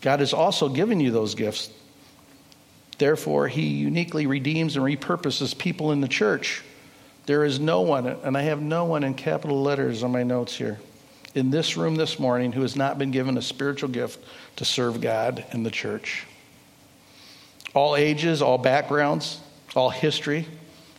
God 0.00 0.20
has 0.20 0.32
also 0.32 0.68
given 0.68 1.00
you 1.00 1.10
those 1.10 1.34
gifts. 1.34 1.70
Therefore, 2.98 3.48
He 3.48 3.66
uniquely 3.66 4.26
redeems 4.26 4.76
and 4.76 4.84
repurposes 4.84 5.56
people 5.56 5.92
in 5.92 6.00
the 6.00 6.08
church. 6.08 6.62
There 7.26 7.44
is 7.44 7.58
no 7.58 7.80
one, 7.80 8.06
and 8.06 8.36
I 8.36 8.42
have 8.42 8.62
no 8.62 8.84
one 8.84 9.02
in 9.02 9.14
capital 9.14 9.62
letters 9.62 10.02
on 10.02 10.12
my 10.12 10.22
notes 10.22 10.56
here 10.56 10.78
in 11.34 11.50
this 11.50 11.76
room 11.76 11.96
this 11.96 12.18
morning 12.18 12.50
who 12.50 12.62
has 12.62 12.76
not 12.76 12.98
been 12.98 13.10
given 13.10 13.36
a 13.36 13.42
spiritual 13.42 13.90
gift 13.90 14.24
to 14.56 14.64
serve 14.64 15.00
God 15.02 15.44
and 15.50 15.66
the 15.66 15.70
church. 15.70 16.26
All 17.74 17.94
ages, 17.94 18.40
all 18.40 18.56
backgrounds, 18.56 19.40
all 19.74 19.90
history, 19.90 20.46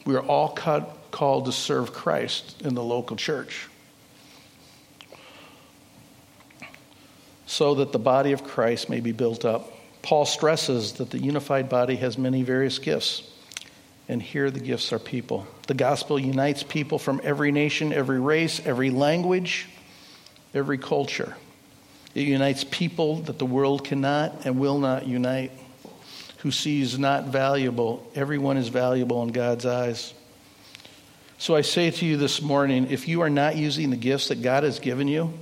we 0.05 0.15
are 0.15 0.21
all 0.21 0.49
called 0.49 1.45
to 1.45 1.51
serve 1.51 1.91
Christ 1.91 2.61
in 2.61 2.75
the 2.75 2.83
local 2.83 3.15
church. 3.15 3.67
So 7.47 7.75
that 7.75 7.91
the 7.91 7.99
body 7.99 8.33
of 8.33 8.43
Christ 8.43 8.89
may 8.89 8.99
be 8.99 9.13
built 9.13 9.45
up. 9.45 9.71
Paul 10.01 10.25
stresses 10.25 10.93
that 10.93 11.09
the 11.09 11.17
unified 11.17 11.69
body 11.69 11.95
has 11.95 12.17
many 12.17 12.43
various 12.43 12.77
gifts. 12.77 13.23
And 14.09 14.21
here 14.21 14.51
the 14.51 14.59
gifts 14.59 14.93
are 14.93 14.99
people. 14.99 15.47
The 15.67 15.73
gospel 15.73 16.19
unites 16.19 16.63
people 16.63 16.99
from 16.99 17.19
every 17.23 17.51
nation, 17.51 17.91
every 17.91 18.19
race, 18.19 18.61
every 18.65 18.89
language, 18.89 19.67
every 20.53 20.77
culture. 20.77 21.35
It 22.15 22.27
unites 22.27 22.63
people 22.63 23.17
that 23.23 23.37
the 23.37 23.45
world 23.45 23.83
cannot 23.83 24.45
and 24.45 24.59
will 24.59 24.79
not 24.79 25.07
unite, 25.07 25.51
who 26.39 26.51
sees 26.51 26.97
not 26.97 27.25
valuable. 27.25 28.09
Everyone 28.15 28.57
is 28.57 28.69
valuable 28.69 29.23
in 29.23 29.29
God's 29.29 29.65
eyes. 29.65 30.13
So 31.37 31.55
I 31.55 31.61
say 31.61 31.91
to 31.91 32.05
you 32.05 32.17
this 32.17 32.41
morning 32.41 32.87
if 32.89 33.07
you 33.07 33.21
are 33.21 33.29
not 33.29 33.55
using 33.55 33.89
the 33.89 33.97
gifts 33.97 34.29
that 34.29 34.41
God 34.41 34.63
has 34.63 34.79
given 34.79 35.07
you, 35.07 35.33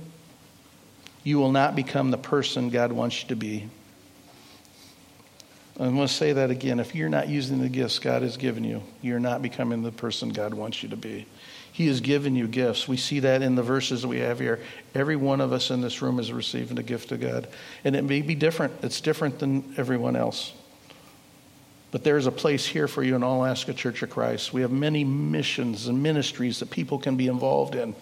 you 1.26 1.38
will 1.38 1.50
not 1.50 1.74
become 1.74 2.12
the 2.12 2.16
person 2.16 2.70
God 2.70 2.92
wants 2.92 3.24
you 3.24 3.28
to 3.30 3.34
be. 3.34 3.68
I'm 5.76 5.96
going 5.96 6.06
to 6.06 6.14
say 6.14 6.32
that 6.34 6.52
again. 6.52 6.78
If 6.78 6.94
you're 6.94 7.08
not 7.08 7.28
using 7.28 7.60
the 7.60 7.68
gifts 7.68 7.98
God 7.98 8.22
has 8.22 8.36
given 8.36 8.62
you, 8.62 8.80
you're 9.02 9.18
not 9.18 9.42
becoming 9.42 9.82
the 9.82 9.90
person 9.90 10.28
God 10.28 10.54
wants 10.54 10.84
you 10.84 10.88
to 10.90 10.96
be. 10.96 11.26
He 11.72 11.88
has 11.88 12.00
given 12.00 12.36
you 12.36 12.46
gifts. 12.46 12.86
We 12.86 12.96
see 12.96 13.18
that 13.20 13.42
in 13.42 13.56
the 13.56 13.62
verses 13.64 14.02
that 14.02 14.08
we 14.08 14.20
have 14.20 14.38
here. 14.38 14.60
Every 14.94 15.16
one 15.16 15.40
of 15.40 15.52
us 15.52 15.72
in 15.72 15.80
this 15.80 16.00
room 16.00 16.20
is 16.20 16.32
receiving 16.32 16.78
a 16.78 16.84
gift 16.84 17.10
of 17.10 17.20
God. 17.20 17.48
And 17.82 17.96
it 17.96 18.04
may 18.04 18.22
be 18.22 18.36
different, 18.36 18.74
it's 18.84 19.00
different 19.00 19.40
than 19.40 19.74
everyone 19.76 20.14
else. 20.14 20.52
But 21.90 22.04
there's 22.04 22.26
a 22.26 22.32
place 22.32 22.64
here 22.64 22.86
for 22.86 23.02
you 23.02 23.16
in 23.16 23.22
Onalaska 23.22 23.74
Church 23.74 24.00
of 24.04 24.10
Christ. 24.10 24.52
We 24.52 24.60
have 24.60 24.70
many 24.70 25.02
missions 25.02 25.88
and 25.88 26.00
ministries 26.00 26.60
that 26.60 26.70
people 26.70 27.00
can 27.00 27.16
be 27.16 27.26
involved 27.26 27.74
in. 27.74 27.96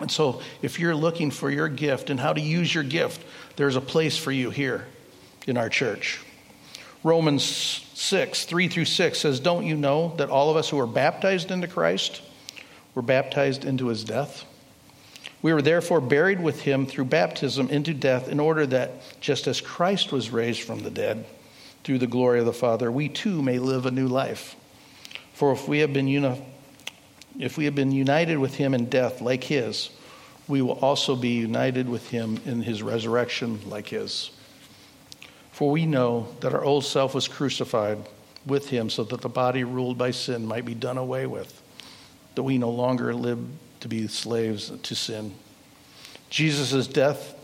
And 0.00 0.10
so, 0.10 0.42
if 0.62 0.78
you're 0.78 0.94
looking 0.94 1.30
for 1.30 1.50
your 1.50 1.68
gift 1.68 2.10
and 2.10 2.20
how 2.20 2.32
to 2.32 2.40
use 2.40 2.72
your 2.72 2.84
gift, 2.84 3.24
there's 3.56 3.76
a 3.76 3.80
place 3.80 4.16
for 4.16 4.30
you 4.30 4.50
here 4.50 4.86
in 5.46 5.56
our 5.56 5.68
church. 5.68 6.20
Romans 7.02 7.44
6, 7.94 8.44
3 8.44 8.68
through 8.68 8.84
6 8.84 9.18
says, 9.18 9.40
Don't 9.40 9.66
you 9.66 9.76
know 9.76 10.14
that 10.16 10.30
all 10.30 10.50
of 10.50 10.56
us 10.56 10.68
who 10.68 10.78
are 10.78 10.86
baptized 10.86 11.50
into 11.50 11.66
Christ 11.66 12.22
were 12.94 13.02
baptized 13.02 13.64
into 13.64 13.88
his 13.88 14.04
death? 14.04 14.44
We 15.40 15.52
were 15.52 15.62
therefore 15.62 16.00
buried 16.00 16.40
with 16.40 16.62
him 16.62 16.86
through 16.86 17.06
baptism 17.06 17.70
into 17.70 17.94
death, 17.94 18.28
in 18.28 18.40
order 18.40 18.66
that 18.66 19.20
just 19.20 19.46
as 19.46 19.60
Christ 19.60 20.10
was 20.10 20.30
raised 20.30 20.62
from 20.62 20.80
the 20.80 20.90
dead 20.90 21.24
through 21.84 21.98
the 21.98 22.08
glory 22.08 22.40
of 22.40 22.46
the 22.46 22.52
Father, 22.52 22.90
we 22.90 23.08
too 23.08 23.40
may 23.40 23.58
live 23.58 23.86
a 23.86 23.90
new 23.90 24.08
life. 24.08 24.56
For 25.34 25.52
if 25.52 25.68
we 25.68 25.78
have 25.78 25.92
been, 25.92 26.08
uni- 26.08 26.44
if 27.38 27.56
we 27.56 27.64
have 27.66 27.74
been 27.74 27.92
united 27.92 28.38
with 28.38 28.54
him 28.54 28.74
in 28.74 28.86
death 28.86 29.20
like 29.20 29.44
his, 29.44 29.90
we 30.48 30.62
will 30.62 30.78
also 30.80 31.14
be 31.14 31.30
united 31.30 31.88
with 31.88 32.08
him 32.08 32.40
in 32.44 32.62
his 32.62 32.82
resurrection 32.82 33.60
like 33.68 33.88
his. 33.88 34.30
For 35.52 35.70
we 35.70 35.86
know 35.86 36.28
that 36.40 36.54
our 36.54 36.64
old 36.64 36.84
self 36.84 37.14
was 37.14 37.28
crucified 37.28 37.98
with 38.46 38.68
him 38.70 38.88
so 38.90 39.04
that 39.04 39.20
the 39.20 39.28
body 39.28 39.64
ruled 39.64 39.98
by 39.98 40.10
sin 40.10 40.46
might 40.46 40.64
be 40.64 40.74
done 40.74 40.98
away 40.98 41.26
with, 41.26 41.62
that 42.34 42.42
we 42.42 42.58
no 42.58 42.70
longer 42.70 43.14
live 43.14 43.38
to 43.80 43.88
be 43.88 44.08
slaves 44.08 44.70
to 44.70 44.94
sin. 44.94 45.34
Jesus' 46.30 46.86
death 46.86 47.34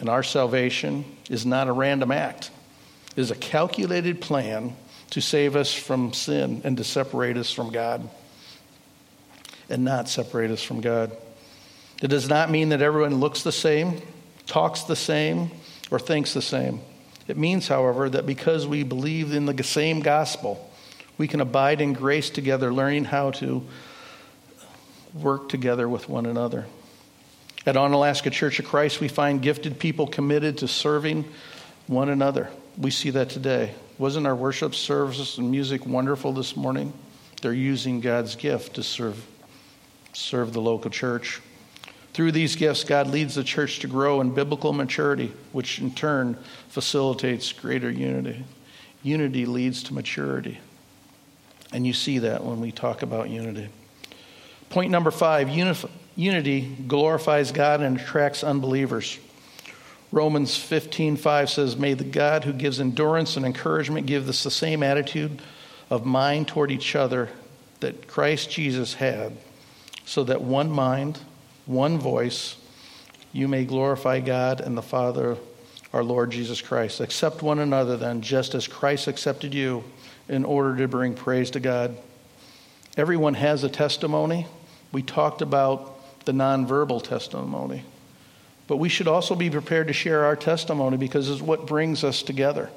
and 0.00 0.08
our 0.08 0.22
salvation 0.22 1.04
is 1.30 1.44
not 1.46 1.68
a 1.68 1.72
random 1.72 2.12
act, 2.12 2.50
it 3.16 3.20
is 3.20 3.30
a 3.30 3.36
calculated 3.36 4.20
plan 4.20 4.76
to 5.10 5.20
save 5.20 5.56
us 5.56 5.72
from 5.72 6.12
sin 6.12 6.60
and 6.64 6.76
to 6.76 6.84
separate 6.84 7.36
us 7.36 7.50
from 7.50 7.70
God, 7.70 8.08
and 9.68 9.84
not 9.84 10.08
separate 10.08 10.50
us 10.50 10.62
from 10.62 10.80
God. 10.80 11.16
It 12.02 12.08
does 12.08 12.28
not 12.28 12.50
mean 12.50 12.70
that 12.70 12.82
everyone 12.82 13.16
looks 13.16 13.42
the 13.42 13.52
same, 13.52 14.00
talks 14.46 14.82
the 14.82 14.96
same, 14.96 15.50
or 15.90 15.98
thinks 15.98 16.34
the 16.34 16.42
same. 16.42 16.80
It 17.26 17.36
means, 17.36 17.68
however, 17.68 18.08
that 18.08 18.26
because 18.26 18.66
we 18.66 18.82
believe 18.82 19.34
in 19.34 19.46
the 19.46 19.62
same 19.62 20.00
gospel, 20.00 20.70
we 21.18 21.28
can 21.28 21.40
abide 21.40 21.80
in 21.80 21.92
grace 21.92 22.30
together, 22.30 22.72
learning 22.72 23.04
how 23.04 23.32
to 23.32 23.66
work 25.14 25.48
together 25.48 25.88
with 25.88 26.08
one 26.08 26.26
another. 26.26 26.66
At 27.66 27.74
Onalaska 27.74 28.32
Church 28.32 28.60
of 28.60 28.64
Christ, 28.64 29.00
we 29.00 29.08
find 29.08 29.42
gifted 29.42 29.78
people 29.78 30.06
committed 30.06 30.58
to 30.58 30.68
serving 30.68 31.24
one 31.86 32.08
another. 32.08 32.48
We 32.78 32.90
see 32.90 33.10
that 33.10 33.30
today. 33.30 33.74
Wasn't 33.98 34.26
our 34.26 34.36
worship 34.36 34.74
service 34.74 35.38
and 35.38 35.50
music 35.50 35.84
wonderful 35.84 36.32
this 36.32 36.56
morning? 36.56 36.92
They're 37.42 37.52
using 37.52 38.00
God's 38.00 38.36
gift 38.36 38.74
to 38.74 38.82
serve, 38.82 39.22
serve 40.18 40.52
the 40.52 40.60
local 40.60 40.90
church. 40.90 41.40
Through 42.12 42.32
these 42.32 42.56
gifts, 42.56 42.82
God 42.82 43.06
leads 43.06 43.36
the 43.36 43.44
church 43.44 43.78
to 43.80 43.86
grow 43.86 44.20
in 44.20 44.34
biblical 44.34 44.72
maturity, 44.72 45.32
which 45.52 45.78
in 45.78 45.94
turn 45.94 46.36
facilitates 46.68 47.52
greater 47.52 47.90
unity. 47.90 48.44
Unity 49.04 49.46
leads 49.46 49.84
to 49.84 49.94
maturity. 49.94 50.58
And 51.72 51.86
you 51.86 51.92
see 51.92 52.18
that 52.18 52.42
when 52.42 52.60
we 52.60 52.72
talk 52.72 53.02
about 53.02 53.30
unity. 53.30 53.68
Point 54.70 54.90
number 54.90 55.10
five 55.10 55.48
unif- 55.48 55.88
unity 56.16 56.76
glorifies 56.88 57.52
God 57.52 57.80
and 57.80 58.00
attracts 58.00 58.42
unbelievers. 58.42 59.18
Romans 60.10 60.56
15:5 60.56 61.50
says, 61.50 61.76
"May 61.76 61.94
the 61.94 62.04
God 62.04 62.44
who 62.44 62.52
gives 62.52 62.80
endurance 62.80 63.36
and 63.36 63.46
encouragement 63.46 64.06
give 64.06 64.28
us 64.28 64.42
the 64.42 64.50
same 64.50 64.82
attitude 64.82 65.40
of 65.90 66.04
mind 66.04 66.48
toward 66.48 66.72
each 66.72 66.96
other 66.96 67.28
that 67.80 68.08
Christ 68.08 68.50
Jesus 68.50 68.94
had, 68.94 69.36
so 70.08 70.24
that 70.24 70.40
one 70.40 70.70
mind, 70.70 71.18
one 71.66 71.98
voice, 71.98 72.56
you 73.30 73.46
may 73.46 73.66
glorify 73.66 74.20
God 74.20 74.62
and 74.62 74.74
the 74.74 74.82
Father, 74.82 75.36
our 75.92 76.02
Lord 76.02 76.30
Jesus 76.30 76.62
Christ. 76.62 77.00
Accept 77.00 77.42
one 77.42 77.58
another 77.58 77.98
then, 77.98 78.22
just 78.22 78.54
as 78.54 78.66
Christ 78.66 79.06
accepted 79.06 79.52
you, 79.52 79.84
in 80.26 80.46
order 80.46 80.78
to 80.78 80.88
bring 80.88 81.12
praise 81.12 81.50
to 81.50 81.60
God. 81.60 81.94
Everyone 82.96 83.34
has 83.34 83.64
a 83.64 83.68
testimony. 83.68 84.46
We 84.92 85.02
talked 85.02 85.42
about 85.42 86.24
the 86.24 86.32
nonverbal 86.32 87.02
testimony. 87.04 87.84
But 88.66 88.78
we 88.78 88.88
should 88.88 89.08
also 89.08 89.34
be 89.34 89.50
prepared 89.50 89.88
to 89.88 89.92
share 89.92 90.24
our 90.24 90.36
testimony 90.36 90.96
because 90.96 91.28
it's 91.28 91.42
what 91.42 91.66
brings 91.66 92.02
us 92.02 92.22
together. 92.22 92.70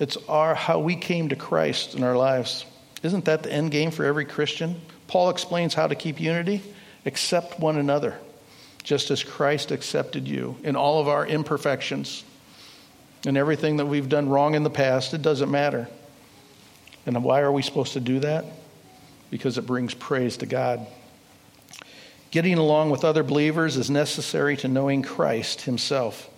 It's 0.00 0.16
our 0.28 0.56
how 0.56 0.80
we 0.80 0.96
came 0.96 1.28
to 1.28 1.36
Christ 1.36 1.94
in 1.94 2.02
our 2.02 2.16
lives. 2.16 2.64
Isn't 3.06 3.26
that 3.26 3.44
the 3.44 3.52
end 3.52 3.70
game 3.70 3.92
for 3.92 4.04
every 4.04 4.24
Christian? 4.24 4.80
Paul 5.06 5.30
explains 5.30 5.74
how 5.74 5.86
to 5.86 5.94
keep 5.94 6.20
unity. 6.20 6.60
Accept 7.04 7.60
one 7.60 7.78
another, 7.78 8.18
just 8.82 9.12
as 9.12 9.22
Christ 9.22 9.70
accepted 9.70 10.26
you 10.26 10.56
in 10.64 10.74
all 10.74 11.00
of 11.00 11.06
our 11.06 11.24
imperfections 11.24 12.24
and 13.24 13.36
everything 13.36 13.76
that 13.76 13.86
we've 13.86 14.08
done 14.08 14.28
wrong 14.28 14.56
in 14.56 14.64
the 14.64 14.70
past. 14.70 15.14
It 15.14 15.22
doesn't 15.22 15.52
matter. 15.52 15.86
And 17.06 17.22
why 17.22 17.42
are 17.42 17.52
we 17.52 17.62
supposed 17.62 17.92
to 17.92 18.00
do 18.00 18.18
that? 18.18 18.44
Because 19.30 19.56
it 19.56 19.66
brings 19.66 19.94
praise 19.94 20.38
to 20.38 20.46
God. 20.46 20.84
Getting 22.32 22.58
along 22.58 22.90
with 22.90 23.04
other 23.04 23.22
believers 23.22 23.76
is 23.76 23.88
necessary 23.88 24.56
to 24.56 24.68
knowing 24.68 25.02
Christ 25.02 25.60
Himself. 25.60 26.28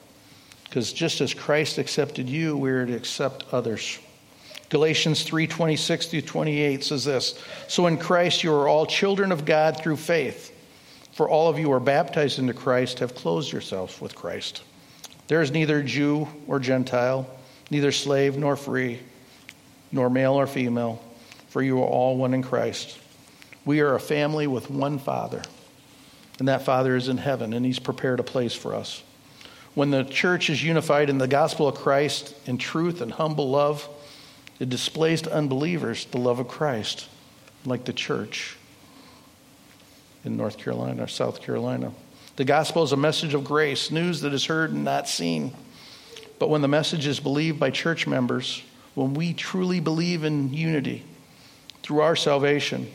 Because 0.65 0.93
just 0.93 1.23
as 1.23 1.33
Christ 1.33 1.79
accepted 1.79 2.29
you, 2.29 2.59
we 2.59 2.71
are 2.73 2.85
to 2.85 2.95
accept 2.95 3.47
others. 3.53 3.99
Galatians 4.69 5.23
3:26 5.23 6.07
through 6.07 6.23
28 6.23 6.85
says 6.85 7.05
this, 7.05 7.35
"So 7.69 7.87
in 7.87 7.97
Christ 7.97 8.45
you 8.45 8.53
are 8.53 8.69
all 8.69 8.85
children 8.87 9.33
of 9.33 9.45
God 9.45 9.81
through 9.81 9.97
faith. 9.97 10.53
For 11.13 11.29
all 11.29 11.49
of 11.49 11.59
you 11.59 11.67
who 11.67 11.73
are 11.73 11.81
baptized 11.81 12.39
into 12.39 12.53
Christ, 12.53 13.01
have 13.01 13.15
clothed 13.15 13.51
yourselves 13.51 14.01
with 14.01 14.15
Christ. 14.15 14.63
There 15.27 15.43
is 15.43 15.51
neither 15.51 15.83
Jew 15.83 16.29
or 16.47 16.61
Gentile, 16.61 17.27
neither 17.71 17.91
slave 17.91 18.37
nor 18.37 18.55
free, 18.57 19.01
nor 19.91 20.11
male 20.11 20.35
or 20.35 20.47
female, 20.47 21.03
for 21.49 21.61
you 21.61 21.81
are 21.81 21.87
all 21.87 22.17
one 22.17 22.35
in 22.35 22.43
Christ. 22.43 22.99
We 23.65 23.81
are 23.81 23.95
a 23.95 24.01
family 24.01 24.47
with 24.47 24.71
one 24.71 24.99
Father, 24.99 25.43
and 26.39 26.47
that 26.47 26.63
Father 26.63 26.95
is 26.95 27.09
in 27.09 27.19
heaven, 27.19 27.53
and 27.53 27.67
He's 27.67 27.81
prepared 27.81 28.21
a 28.21 28.23
place 28.23 28.55
for 28.55 28.75
us. 28.75 29.03
When 29.75 29.91
the 29.91 30.05
church 30.05 30.49
is 30.49 30.63
unified 30.63 31.11
in 31.11 31.19
the 31.19 31.27
gospel 31.27 31.67
of 31.67 31.75
Christ 31.75 32.35
in 32.47 32.59
truth 32.59 33.01
and 33.01 33.13
humble 33.13 33.51
love, 33.51 33.89
it 34.61 34.68
displays 34.68 35.23
to 35.23 35.33
unbelievers 35.33 36.07
the 36.07 36.18
love 36.18 36.38
of 36.38 36.49
Christ, 36.49 37.09
like 37.64 37.85
the 37.85 37.92
church 37.92 38.57
in 40.25 40.37
North 40.37 40.59
Carolina 40.59 41.05
or 41.05 41.09
South 41.09 41.40
Carolina. 41.40 41.92
The 42.37 42.44
gospel 42.44 42.83
is 42.83 42.92
a 42.92 42.97
message 42.97 43.35
of 43.35 43.44
grace, 43.44 43.90
news 43.90 44.21
that 44.21 44.33
is 44.33 44.47
heard 44.47 44.73
and 44.73 44.85
not 44.85 45.09
seen. 45.09 45.53
But 46.38 46.51
when 46.51 46.62
the 46.62 46.68
message 46.68 47.07
is 47.07 47.18
believed 47.18 47.59
by 47.59 47.71
church 47.71 48.07
members, 48.07 48.62
when 48.94 49.14
we 49.14 49.33
truly 49.33 49.81
believe 49.81 50.25
in 50.25 50.53
unity 50.53 51.05
through 51.83 52.01
our 52.01 52.16
salvation, 52.16 52.90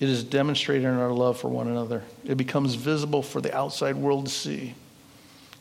it 0.00 0.08
is 0.08 0.22
demonstrated 0.22 0.84
in 0.84 0.94
our 0.94 1.10
love 1.10 1.40
for 1.40 1.48
one 1.48 1.66
another. 1.66 2.04
It 2.24 2.36
becomes 2.36 2.74
visible 2.74 3.22
for 3.22 3.40
the 3.40 3.56
outside 3.56 3.96
world 3.96 4.26
to 4.26 4.32
see 4.32 4.74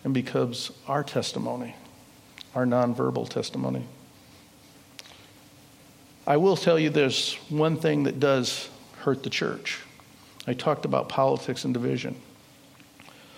and 0.03 0.13
becomes 0.13 0.71
our 0.87 1.03
testimony, 1.03 1.75
our 2.53 2.65
nonverbal 2.65 3.27
testimony. 3.29 3.85
I 6.27 6.35
will 6.35 6.57
tell 6.57 6.77
you 6.77 6.89
there's 6.89 7.35
one 7.47 7.77
thing 7.77 8.03
that 8.03 8.19
does 8.19 8.69
hurt 8.99 9.23
the 9.23 9.29
church. 9.29 9.79
I 10.45 10.53
talked 10.53 10.83
about 10.83 11.07
politics 11.07 11.63
and 11.63 11.73
division. 11.73 12.17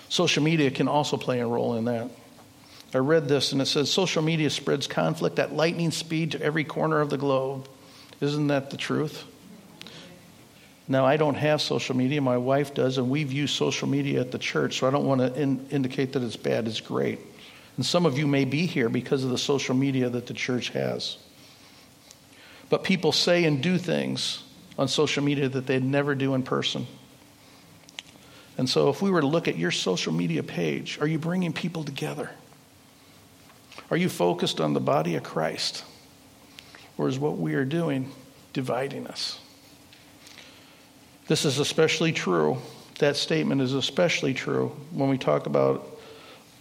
Social 0.09 0.41
media 0.41 0.71
can 0.71 0.87
also 0.87 1.15
play 1.15 1.39
a 1.39 1.45
role 1.45 1.75
in 1.75 1.85
that. 1.85 2.09
I 2.91 2.97
read 2.97 3.27
this 3.27 3.51
and 3.51 3.61
it 3.61 3.67
says 3.67 3.91
social 3.91 4.23
media 4.23 4.49
spreads 4.49 4.87
conflict 4.87 5.37
at 5.37 5.53
lightning 5.53 5.91
speed 5.91 6.31
to 6.31 6.41
every 6.41 6.63
corner 6.63 6.99
of 6.99 7.11
the 7.11 7.17
globe. 7.17 7.69
Isn't 8.21 8.47
that 8.47 8.71
the 8.71 8.77
truth? 8.77 9.23
Now, 10.87 11.05
I 11.05 11.17
don't 11.17 11.35
have 11.35 11.61
social 11.61 11.95
media. 11.95 12.19
My 12.19 12.37
wife 12.37 12.73
does, 12.73 12.97
and 12.97 13.11
we've 13.11 13.31
used 13.31 13.55
social 13.55 13.87
media 13.87 14.21
at 14.21 14.31
the 14.31 14.39
church, 14.39 14.79
so 14.79 14.87
I 14.87 14.89
don't 14.89 15.05
want 15.05 15.21
to 15.21 15.39
in- 15.39 15.67
indicate 15.69 16.13
that 16.13 16.23
it's 16.23 16.35
bad. 16.35 16.67
It's 16.67 16.81
great. 16.81 17.19
And 17.77 17.85
some 17.85 18.07
of 18.07 18.17
you 18.17 18.25
may 18.25 18.43
be 18.43 18.65
here 18.65 18.89
because 18.89 19.23
of 19.23 19.29
the 19.29 19.37
social 19.37 19.75
media 19.75 20.09
that 20.09 20.25
the 20.25 20.33
church 20.33 20.69
has. 20.69 21.19
But 22.69 22.83
people 22.83 23.11
say 23.11 23.45
and 23.45 23.61
do 23.61 23.77
things 23.77 24.43
on 24.77 24.87
social 24.87 25.23
media 25.23 25.49
that 25.49 25.65
they'd 25.67 25.83
never 25.83 26.15
do 26.15 26.35
in 26.35 26.43
person. 26.43 26.87
And 28.57 28.69
so, 28.69 28.89
if 28.89 29.01
we 29.01 29.09
were 29.09 29.21
to 29.21 29.27
look 29.27 29.47
at 29.47 29.57
your 29.57 29.71
social 29.71 30.13
media 30.13 30.43
page, 30.43 30.99
are 30.99 31.07
you 31.07 31.17
bringing 31.17 31.53
people 31.53 31.83
together? 31.83 32.29
Are 33.89 33.97
you 33.97 34.09
focused 34.09 34.59
on 34.59 34.73
the 34.73 34.79
body 34.79 35.15
of 35.15 35.23
Christ? 35.23 35.83
Or 36.97 37.07
is 37.07 37.17
what 37.17 37.37
we 37.37 37.55
are 37.55 37.65
doing 37.65 38.11
dividing 38.53 39.07
us? 39.07 39.39
This 41.27 41.45
is 41.45 41.59
especially 41.59 42.11
true. 42.11 42.57
That 42.99 43.15
statement 43.15 43.61
is 43.61 43.73
especially 43.73 44.33
true 44.33 44.75
when 44.91 45.09
we 45.09 45.17
talk 45.17 45.45
about 45.45 45.87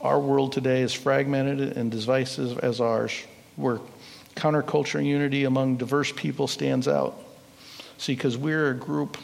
our 0.00 0.20
world 0.20 0.52
today 0.52 0.82
is 0.82 0.92
fragmented 0.92 1.76
and 1.76 1.90
divisive 1.90 2.58
as 2.60 2.80
ours, 2.80 3.12
where 3.56 3.80
counterculture 4.38 5.04
unity 5.04 5.44
among 5.44 5.76
diverse 5.76 6.12
people 6.12 6.46
stands 6.46 6.86
out. 6.88 7.18
See, 7.98 8.14
because 8.14 8.36
we're 8.36 8.70
a 8.70 8.74
group 8.74 9.18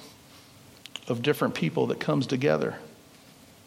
of 1.08 1.22
different 1.22 1.54
people 1.54 1.86
that 1.88 2.00
comes 2.00 2.26
together. 2.26 2.76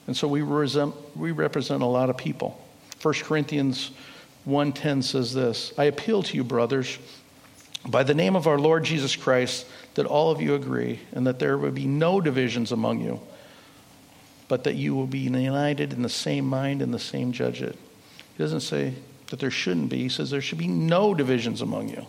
And 0.06 0.16
so 0.16 0.28
we, 0.28 0.42
resent, 0.42 0.94
we 1.16 1.32
represent 1.32 1.84
a 1.84 1.86
lot 1.86 2.10
of 2.10 2.18
people. 2.18 2.60
1 3.02 3.14
Corinthians 3.24 3.92
1:10 4.48 5.04
says 5.04 5.34
this, 5.34 5.74
I 5.78 5.86
appeal 5.86 6.24
to 6.24 6.36
you 6.36 6.44
brothers 6.44 6.98
by 7.88 8.04
the 8.04 8.14
name 8.14 8.36
of 8.36 8.48
our 8.48 8.58
Lord 8.58 8.84
Jesus 8.84 9.16
Christ 9.16 9.66
that 9.96 10.06
all 10.06 10.32
of 10.32 10.42
you 10.42 10.56
agree 10.56 11.00
and 11.14 11.28
that 11.28 11.40
there 11.40 11.58
will 11.58 11.72
be 11.72 11.86
no 11.86 12.20
divisions 12.22 12.72
among 12.72 13.02
you 13.02 13.20
but 14.48 14.64
that 14.64 14.76
you 14.76 14.96
will 14.96 15.08
be 15.08 15.20
united 15.20 15.94
in 15.94 16.02
the 16.02 16.10
same 16.10 16.46
mind 16.46 16.82
and 16.82 16.94
the 16.94 17.00
same 17.00 17.32
judgment. 17.32 17.78
He 18.38 18.44
doesn't 18.44 18.62
say 18.62 18.94
that 19.28 19.40
there 19.40 19.52
shouldn't 19.52 19.90
be, 19.90 19.98
he 19.98 20.10
says 20.10 20.30
there 20.30 20.42
should 20.42 20.58
be 20.58 20.68
no 20.68 21.14
divisions 21.14 21.62
among 21.62 21.90
you. 21.90 22.06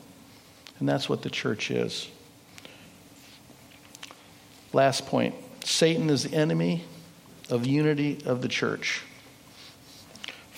And 0.78 0.88
that's 0.88 1.08
what 1.08 1.22
the 1.22 1.30
church 1.30 1.70
is. 1.70 2.08
Last 4.72 5.06
point 5.06 5.34
Satan 5.64 6.10
is 6.10 6.24
the 6.24 6.36
enemy 6.36 6.84
of 7.50 7.66
unity 7.66 8.18
of 8.24 8.42
the 8.42 8.48
church. 8.48 9.02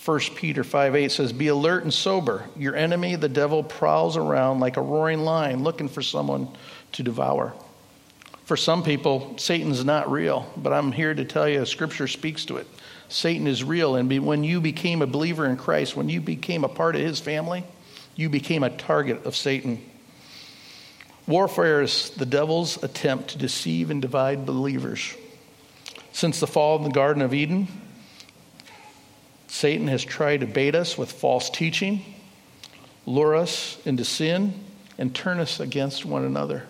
1 0.05 0.21
Peter 0.35 0.65
5 0.65 0.97
8 0.97 1.13
says, 1.13 1.33
Be 1.33 1.49
alert 1.49 1.85
and 1.85 1.93
sober. 1.93 2.49
Your 2.57 2.75
enemy, 2.75 3.17
the 3.17 3.29
devil, 3.29 3.63
prowls 3.63 4.17
around 4.17 4.61
like 4.61 4.77
a 4.77 4.83
roaring 4.83 5.21
lion 5.21 5.63
looking 5.63 5.89
for 5.89 6.03
someone 6.03 6.49
to 6.93 7.03
devour. 7.03 7.55
For 8.51 8.57
some 8.57 8.83
people, 8.83 9.35
Satan's 9.39 9.85
not 9.85 10.11
real, 10.11 10.45
but 10.57 10.73
I'm 10.73 10.91
here 10.91 11.15
to 11.15 11.25
tell 11.25 11.49
you, 11.49 11.65
Scripture 11.65 12.09
speaks 12.09 12.47
to 12.47 12.57
it. 12.57 12.67
Satan 13.09 13.47
is 13.47 13.63
real, 13.63 13.95
and 13.95 14.27
when 14.27 14.43
you 14.43 14.61
became 14.61 15.03
a 15.03 15.07
believer 15.07 15.47
in 15.47 15.57
Christ, 15.57 15.95
when 15.95 16.09
you 16.09 16.21
became 16.21 16.65
a 16.65 16.69
part 16.69 16.97
of 16.97 17.01
his 17.01 17.21
family, 17.21 17.63
you 18.17 18.29
became 18.29 18.65
a 18.65 18.71
target 18.71 19.25
of 19.25 19.37
Satan. 19.37 19.81
Warfare 21.29 21.83
is 21.83 22.11
the 22.11 22.27
devil's 22.27 22.83
attempt 22.83 23.29
to 23.29 23.39
deceive 23.39 23.89
and 23.89 24.03
divide 24.03 24.47
believers. 24.47 25.15
Since 26.11 26.41
the 26.41 26.49
fall 26.49 26.77
in 26.77 26.83
the 26.83 26.91
Garden 26.91 27.23
of 27.23 27.33
Eden, 27.33 27.69
Satan 29.47 29.87
has 29.87 30.05
tried 30.05 30.41
to 30.41 30.47
bait 30.47 30.75
us 30.75 30.99
with 30.99 31.13
false 31.13 31.51
teaching, 31.51 32.05
lure 33.07 33.37
us 33.37 33.79
into 33.85 34.05
sin, 34.05 34.55
and 34.99 35.15
turn 35.15 35.39
us 35.39 35.61
against 35.61 36.05
one 36.05 36.25
another. 36.25 36.65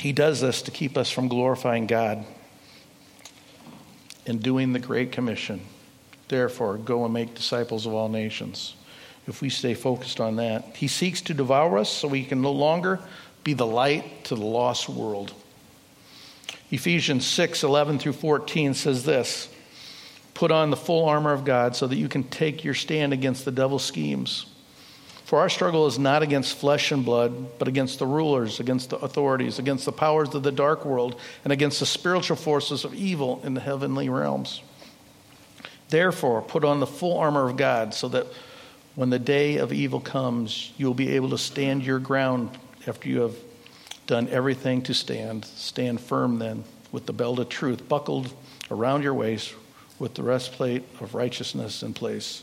He 0.00 0.12
does 0.12 0.40
this 0.40 0.62
to 0.62 0.70
keep 0.70 0.96
us 0.96 1.10
from 1.10 1.28
glorifying 1.28 1.86
God 1.86 2.24
and 4.26 4.42
doing 4.42 4.72
the 4.72 4.78
Great 4.78 5.12
Commission. 5.12 5.60
Therefore, 6.28 6.76
go 6.78 7.04
and 7.04 7.14
make 7.14 7.34
disciples 7.34 7.86
of 7.86 7.94
all 7.94 8.08
nations. 8.08 8.74
If 9.26 9.40
we 9.40 9.48
stay 9.48 9.74
focused 9.74 10.20
on 10.20 10.36
that, 10.36 10.76
He 10.76 10.88
seeks 10.88 11.20
to 11.22 11.34
devour 11.34 11.78
us 11.78 11.90
so 11.90 12.08
we 12.08 12.24
can 12.24 12.42
no 12.42 12.52
longer 12.52 13.00
be 13.42 13.54
the 13.54 13.66
light 13.66 14.24
to 14.24 14.34
the 14.34 14.44
lost 14.44 14.88
world. 14.88 15.32
Ephesians 16.70 17.26
6 17.26 17.62
11 17.62 17.98
through 17.98 18.14
14 18.14 18.74
says 18.74 19.04
this 19.04 19.48
Put 20.32 20.50
on 20.50 20.70
the 20.70 20.76
full 20.76 21.04
armor 21.04 21.32
of 21.32 21.44
God 21.44 21.76
so 21.76 21.86
that 21.86 21.96
you 21.96 22.08
can 22.08 22.24
take 22.24 22.64
your 22.64 22.74
stand 22.74 23.12
against 23.12 23.44
the 23.44 23.52
devil's 23.52 23.84
schemes. 23.84 24.46
For 25.24 25.38
our 25.38 25.48
struggle 25.48 25.86
is 25.86 25.98
not 25.98 26.22
against 26.22 26.56
flesh 26.58 26.92
and 26.92 27.02
blood, 27.04 27.58
but 27.58 27.66
against 27.66 27.98
the 27.98 28.06
rulers, 28.06 28.60
against 28.60 28.90
the 28.90 28.98
authorities, 28.98 29.58
against 29.58 29.86
the 29.86 29.92
powers 29.92 30.34
of 30.34 30.42
the 30.42 30.52
dark 30.52 30.84
world, 30.84 31.18
and 31.44 31.52
against 31.52 31.80
the 31.80 31.86
spiritual 31.86 32.36
forces 32.36 32.84
of 32.84 32.94
evil 32.94 33.40
in 33.42 33.54
the 33.54 33.60
heavenly 33.60 34.10
realms. 34.10 34.60
Therefore, 35.88 36.42
put 36.42 36.62
on 36.62 36.80
the 36.80 36.86
full 36.86 37.18
armor 37.18 37.48
of 37.48 37.56
God 37.56 37.94
so 37.94 38.08
that 38.08 38.26
when 38.96 39.10
the 39.10 39.18
day 39.18 39.56
of 39.56 39.72
evil 39.72 39.98
comes, 39.98 40.72
you 40.76 40.86
will 40.86 40.94
be 40.94 41.16
able 41.16 41.30
to 41.30 41.38
stand 41.38 41.84
your 41.84 41.98
ground 41.98 42.50
after 42.86 43.08
you 43.08 43.22
have 43.22 43.36
done 44.06 44.28
everything 44.28 44.82
to 44.82 44.92
stand. 44.92 45.46
Stand 45.46 46.02
firm 46.02 46.38
then, 46.38 46.64
with 46.92 47.06
the 47.06 47.12
belt 47.14 47.38
of 47.38 47.48
truth 47.48 47.88
buckled 47.88 48.32
around 48.70 49.02
your 49.02 49.14
waist, 49.14 49.54
with 49.98 50.14
the 50.14 50.22
breastplate 50.22 50.84
of 51.00 51.14
righteousness 51.14 51.82
in 51.82 51.94
place 51.94 52.42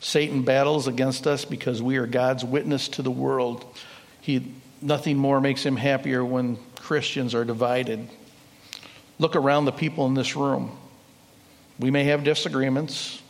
Satan 0.00 0.42
battles 0.42 0.86
against 0.86 1.26
us 1.26 1.44
because 1.44 1.82
we 1.82 1.96
are 1.96 2.06
God's 2.06 2.44
witness 2.44 2.88
to 2.88 3.02
the 3.02 3.10
world. 3.10 3.64
He, 4.20 4.52
nothing 4.80 5.16
more 5.16 5.40
makes 5.40 5.64
him 5.64 5.76
happier 5.76 6.24
when 6.24 6.58
Christians 6.76 7.34
are 7.34 7.44
divided. 7.44 8.08
Look 9.18 9.34
around 9.34 9.64
the 9.64 9.72
people 9.72 10.06
in 10.06 10.14
this 10.14 10.36
room. 10.36 10.76
We 11.78 11.90
may 11.90 12.04
have 12.04 12.24
disagreements, 12.24 13.20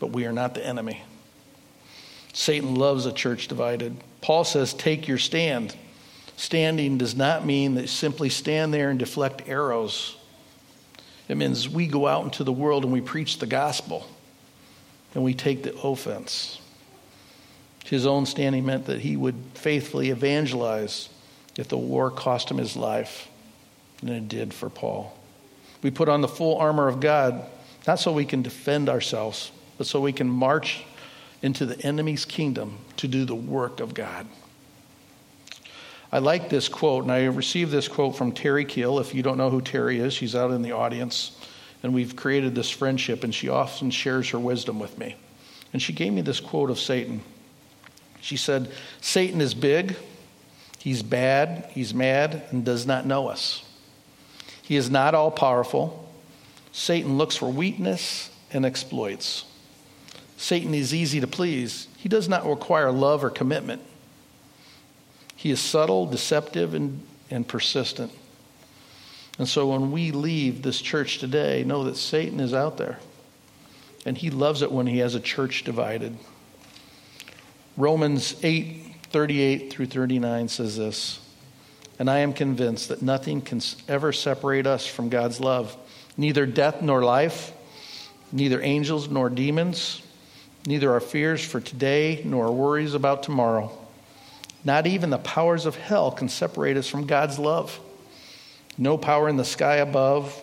but 0.00 0.08
we 0.08 0.26
are 0.26 0.32
not 0.32 0.54
the 0.54 0.66
enemy. 0.66 1.02
Satan 2.32 2.74
loves 2.74 3.06
a 3.06 3.12
church 3.12 3.48
divided. 3.48 3.96
Paul 4.20 4.44
says, 4.44 4.74
Take 4.74 5.06
your 5.06 5.18
stand. 5.18 5.76
Standing 6.36 6.98
does 6.98 7.14
not 7.14 7.44
mean 7.44 7.74
that 7.74 7.88
simply 7.88 8.28
stand 8.28 8.74
there 8.74 8.90
and 8.90 8.98
deflect 8.98 9.42
arrows. 9.46 10.16
It 11.28 11.36
means 11.36 11.68
we 11.68 11.86
go 11.86 12.08
out 12.08 12.24
into 12.24 12.42
the 12.42 12.52
world 12.52 12.84
and 12.84 12.92
we 12.92 13.00
preach 13.00 13.38
the 13.38 13.46
gospel 13.46 14.08
and 15.14 15.22
we 15.22 15.34
take 15.34 15.62
the 15.62 15.74
offense. 15.80 16.60
His 17.84 18.06
own 18.06 18.26
standing 18.26 18.64
meant 18.64 18.86
that 18.86 19.00
he 19.00 19.16
would 19.16 19.36
faithfully 19.54 20.10
evangelize 20.10 21.08
if 21.56 21.68
the 21.68 21.76
war 21.76 22.10
cost 22.10 22.50
him 22.50 22.58
his 22.58 22.76
life, 22.76 23.28
and 24.00 24.10
it 24.10 24.28
did 24.28 24.54
for 24.54 24.70
Paul. 24.70 25.16
We 25.82 25.90
put 25.90 26.08
on 26.08 26.20
the 26.20 26.28
full 26.28 26.56
armor 26.58 26.88
of 26.88 27.00
God, 27.00 27.44
not 27.86 27.98
so 27.98 28.12
we 28.12 28.24
can 28.24 28.42
defend 28.42 28.88
ourselves, 28.88 29.50
but 29.76 29.86
so 29.86 30.00
we 30.00 30.12
can 30.12 30.28
march 30.28 30.84
into 31.42 31.66
the 31.66 31.78
enemy's 31.84 32.24
kingdom 32.24 32.78
to 32.96 33.08
do 33.08 33.24
the 33.24 33.34
work 33.34 33.80
of 33.80 33.94
God. 33.94 34.26
I 36.12 36.18
like 36.18 36.48
this 36.48 36.68
quote, 36.68 37.02
and 37.02 37.12
I 37.12 37.24
received 37.24 37.72
this 37.72 37.88
quote 37.88 38.16
from 38.16 38.32
Terry 38.32 38.64
Keel. 38.64 38.98
If 38.98 39.14
you 39.14 39.22
don't 39.22 39.38
know 39.38 39.50
who 39.50 39.60
Terry 39.60 39.98
is, 39.98 40.12
she's 40.12 40.36
out 40.36 40.50
in 40.50 40.62
the 40.62 40.72
audience 40.72 41.32
and 41.82 41.92
we've 41.92 42.14
created 42.16 42.54
this 42.54 42.70
friendship, 42.70 43.24
and 43.24 43.34
she 43.34 43.48
often 43.48 43.90
shares 43.90 44.30
her 44.30 44.38
wisdom 44.38 44.78
with 44.78 44.98
me. 44.98 45.16
And 45.72 45.80
she 45.80 45.92
gave 45.92 46.12
me 46.12 46.20
this 46.20 46.40
quote 46.40 46.70
of 46.70 46.78
Satan. 46.78 47.22
She 48.20 48.36
said, 48.36 48.70
Satan 49.00 49.40
is 49.40 49.54
big, 49.54 49.96
he's 50.78 51.02
bad, 51.02 51.68
he's 51.70 51.92
mad, 51.92 52.44
and 52.50 52.64
does 52.64 52.86
not 52.86 53.06
know 53.06 53.28
us. 53.28 53.64
He 54.62 54.76
is 54.76 54.90
not 54.90 55.14
all 55.14 55.30
powerful. 55.30 56.08
Satan 56.70 57.18
looks 57.18 57.36
for 57.36 57.50
weakness 57.50 58.30
and 58.52 58.64
exploits. 58.64 59.44
Satan 60.36 60.74
is 60.74 60.94
easy 60.94 61.20
to 61.20 61.26
please. 61.26 61.88
He 61.96 62.08
does 62.08 62.28
not 62.28 62.46
require 62.46 62.90
love 62.90 63.24
or 63.24 63.30
commitment. 63.30 63.82
He 65.36 65.50
is 65.50 65.60
subtle, 65.60 66.06
deceptive, 66.06 66.74
and, 66.74 67.04
and 67.30 67.46
persistent. 67.46 68.12
And 69.38 69.48
so 69.48 69.68
when 69.68 69.92
we 69.92 70.10
leave 70.10 70.62
this 70.62 70.80
church 70.80 71.18
today, 71.18 71.64
know 71.64 71.84
that 71.84 71.96
Satan 71.96 72.40
is 72.40 72.52
out 72.52 72.76
there. 72.76 72.98
And 74.04 74.18
he 74.18 74.30
loves 74.30 74.62
it 74.62 74.72
when 74.72 74.86
he 74.86 74.98
has 74.98 75.14
a 75.14 75.20
church 75.20 75.64
divided. 75.64 76.16
Romans 77.76 78.36
8 78.42 78.88
38 79.10 79.70
through 79.70 79.86
39 79.86 80.48
says 80.48 80.76
this 80.76 81.20
And 81.98 82.10
I 82.10 82.18
am 82.18 82.32
convinced 82.32 82.88
that 82.88 83.02
nothing 83.02 83.40
can 83.40 83.60
ever 83.88 84.12
separate 84.12 84.66
us 84.66 84.86
from 84.86 85.08
God's 85.08 85.40
love, 85.40 85.76
neither 86.16 86.46
death 86.46 86.82
nor 86.82 87.02
life, 87.02 87.52
neither 88.32 88.60
angels 88.62 89.08
nor 89.08 89.30
demons, 89.30 90.02
neither 90.66 90.92
our 90.92 91.00
fears 91.00 91.44
for 91.44 91.60
today 91.60 92.22
nor 92.24 92.46
our 92.46 92.52
worries 92.52 92.94
about 92.94 93.22
tomorrow. 93.22 93.70
Not 94.64 94.86
even 94.86 95.10
the 95.10 95.18
powers 95.18 95.66
of 95.66 95.76
hell 95.76 96.10
can 96.10 96.28
separate 96.28 96.76
us 96.76 96.88
from 96.88 97.06
God's 97.06 97.38
love. 97.38 97.78
No 98.78 98.96
power 98.96 99.28
in 99.28 99.36
the 99.36 99.44
sky 99.44 99.76
above 99.76 100.42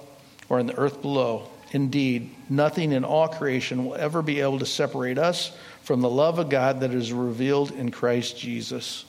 or 0.49 0.59
in 0.59 0.67
the 0.67 0.77
earth 0.77 1.01
below. 1.01 1.49
Indeed, 1.71 2.31
nothing 2.49 2.91
in 2.91 3.03
all 3.03 3.27
creation 3.27 3.85
will 3.85 3.95
ever 3.95 4.21
be 4.21 4.41
able 4.41 4.59
to 4.59 4.65
separate 4.65 5.17
us 5.17 5.51
from 5.83 6.01
the 6.01 6.09
love 6.09 6.39
of 6.39 6.49
God 6.49 6.79
that 6.81 6.93
is 6.93 7.13
revealed 7.13 7.71
in 7.71 7.91
Christ 7.91 8.37
Jesus. 8.37 9.05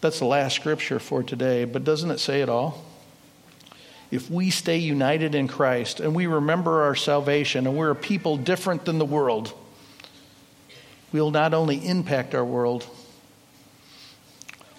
That's 0.00 0.18
the 0.18 0.26
last 0.26 0.54
scripture 0.54 0.98
for 0.98 1.22
today, 1.22 1.64
but 1.64 1.84
doesn't 1.84 2.10
it 2.10 2.18
say 2.18 2.42
it 2.42 2.48
all? 2.48 2.84
If 4.10 4.30
we 4.30 4.50
stay 4.50 4.76
united 4.76 5.34
in 5.34 5.48
Christ 5.48 5.98
and 5.98 6.14
we 6.14 6.26
remember 6.26 6.82
our 6.82 6.94
salvation 6.94 7.66
and 7.66 7.76
we're 7.76 7.90
a 7.90 7.96
people 7.96 8.36
different 8.36 8.84
than 8.84 8.98
the 8.98 9.04
world, 9.04 9.52
we'll 11.12 11.32
not 11.32 11.54
only 11.54 11.84
impact 11.84 12.34
our 12.34 12.44
world, 12.44 12.86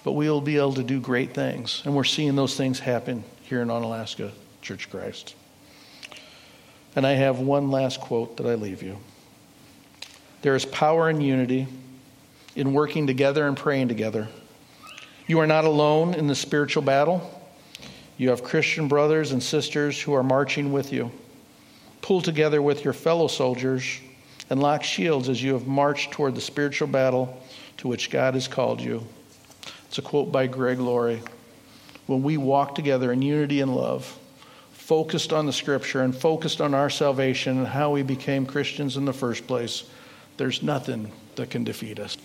but 0.08 0.14
we 0.14 0.30
will 0.30 0.40
be 0.40 0.56
able 0.56 0.72
to 0.72 0.82
do 0.82 0.98
great 0.98 1.34
things. 1.34 1.82
And 1.84 1.94
we're 1.94 2.02
seeing 2.02 2.34
those 2.34 2.56
things 2.56 2.78
happen 2.78 3.22
here 3.42 3.60
in 3.60 3.68
Onalaska 3.68 4.32
Church 4.62 4.86
of 4.86 4.90
Christ. 4.90 5.34
And 6.96 7.06
I 7.06 7.10
have 7.10 7.40
one 7.40 7.70
last 7.70 8.00
quote 8.00 8.38
that 8.38 8.46
I 8.46 8.54
leave 8.54 8.82
you. 8.82 8.96
There 10.40 10.54
is 10.54 10.64
power 10.64 11.10
in 11.10 11.20
unity, 11.20 11.66
in 12.56 12.72
working 12.72 13.06
together 13.06 13.46
and 13.46 13.54
praying 13.54 13.88
together. 13.88 14.28
You 15.26 15.40
are 15.40 15.46
not 15.46 15.66
alone 15.66 16.14
in 16.14 16.26
the 16.26 16.34
spiritual 16.34 16.84
battle. 16.84 17.30
You 18.16 18.30
have 18.30 18.42
Christian 18.42 18.88
brothers 18.88 19.32
and 19.32 19.42
sisters 19.42 20.00
who 20.00 20.14
are 20.14 20.22
marching 20.22 20.72
with 20.72 20.90
you. 20.90 21.12
Pull 22.00 22.22
together 22.22 22.62
with 22.62 22.82
your 22.82 22.94
fellow 22.94 23.28
soldiers 23.28 24.00
and 24.48 24.58
lock 24.58 24.84
shields 24.84 25.28
as 25.28 25.42
you 25.42 25.52
have 25.52 25.66
marched 25.66 26.12
toward 26.12 26.34
the 26.34 26.40
spiritual 26.40 26.88
battle 26.88 27.42
to 27.76 27.88
which 27.88 28.08
God 28.08 28.32
has 28.32 28.48
called 28.48 28.80
you. 28.80 29.06
It's 29.88 29.98
a 29.98 30.02
quote 30.02 30.30
by 30.30 30.46
Greg 30.46 30.78
Laurie. 30.78 31.22
When 32.06 32.22
we 32.22 32.36
walk 32.36 32.74
together 32.74 33.10
in 33.12 33.22
unity 33.22 33.60
and 33.60 33.74
love, 33.74 34.18
focused 34.72 35.32
on 35.32 35.46
the 35.46 35.52
scripture 35.52 36.02
and 36.02 36.16
focused 36.16 36.60
on 36.60 36.74
our 36.74 36.90
salvation 36.90 37.58
and 37.58 37.66
how 37.66 37.90
we 37.90 38.02
became 38.02 38.46
Christians 38.46 38.96
in 38.96 39.04
the 39.04 39.12
first 39.12 39.46
place, 39.46 39.84
there's 40.36 40.62
nothing 40.62 41.10
that 41.36 41.50
can 41.50 41.64
defeat 41.64 41.98
us. 41.98 42.16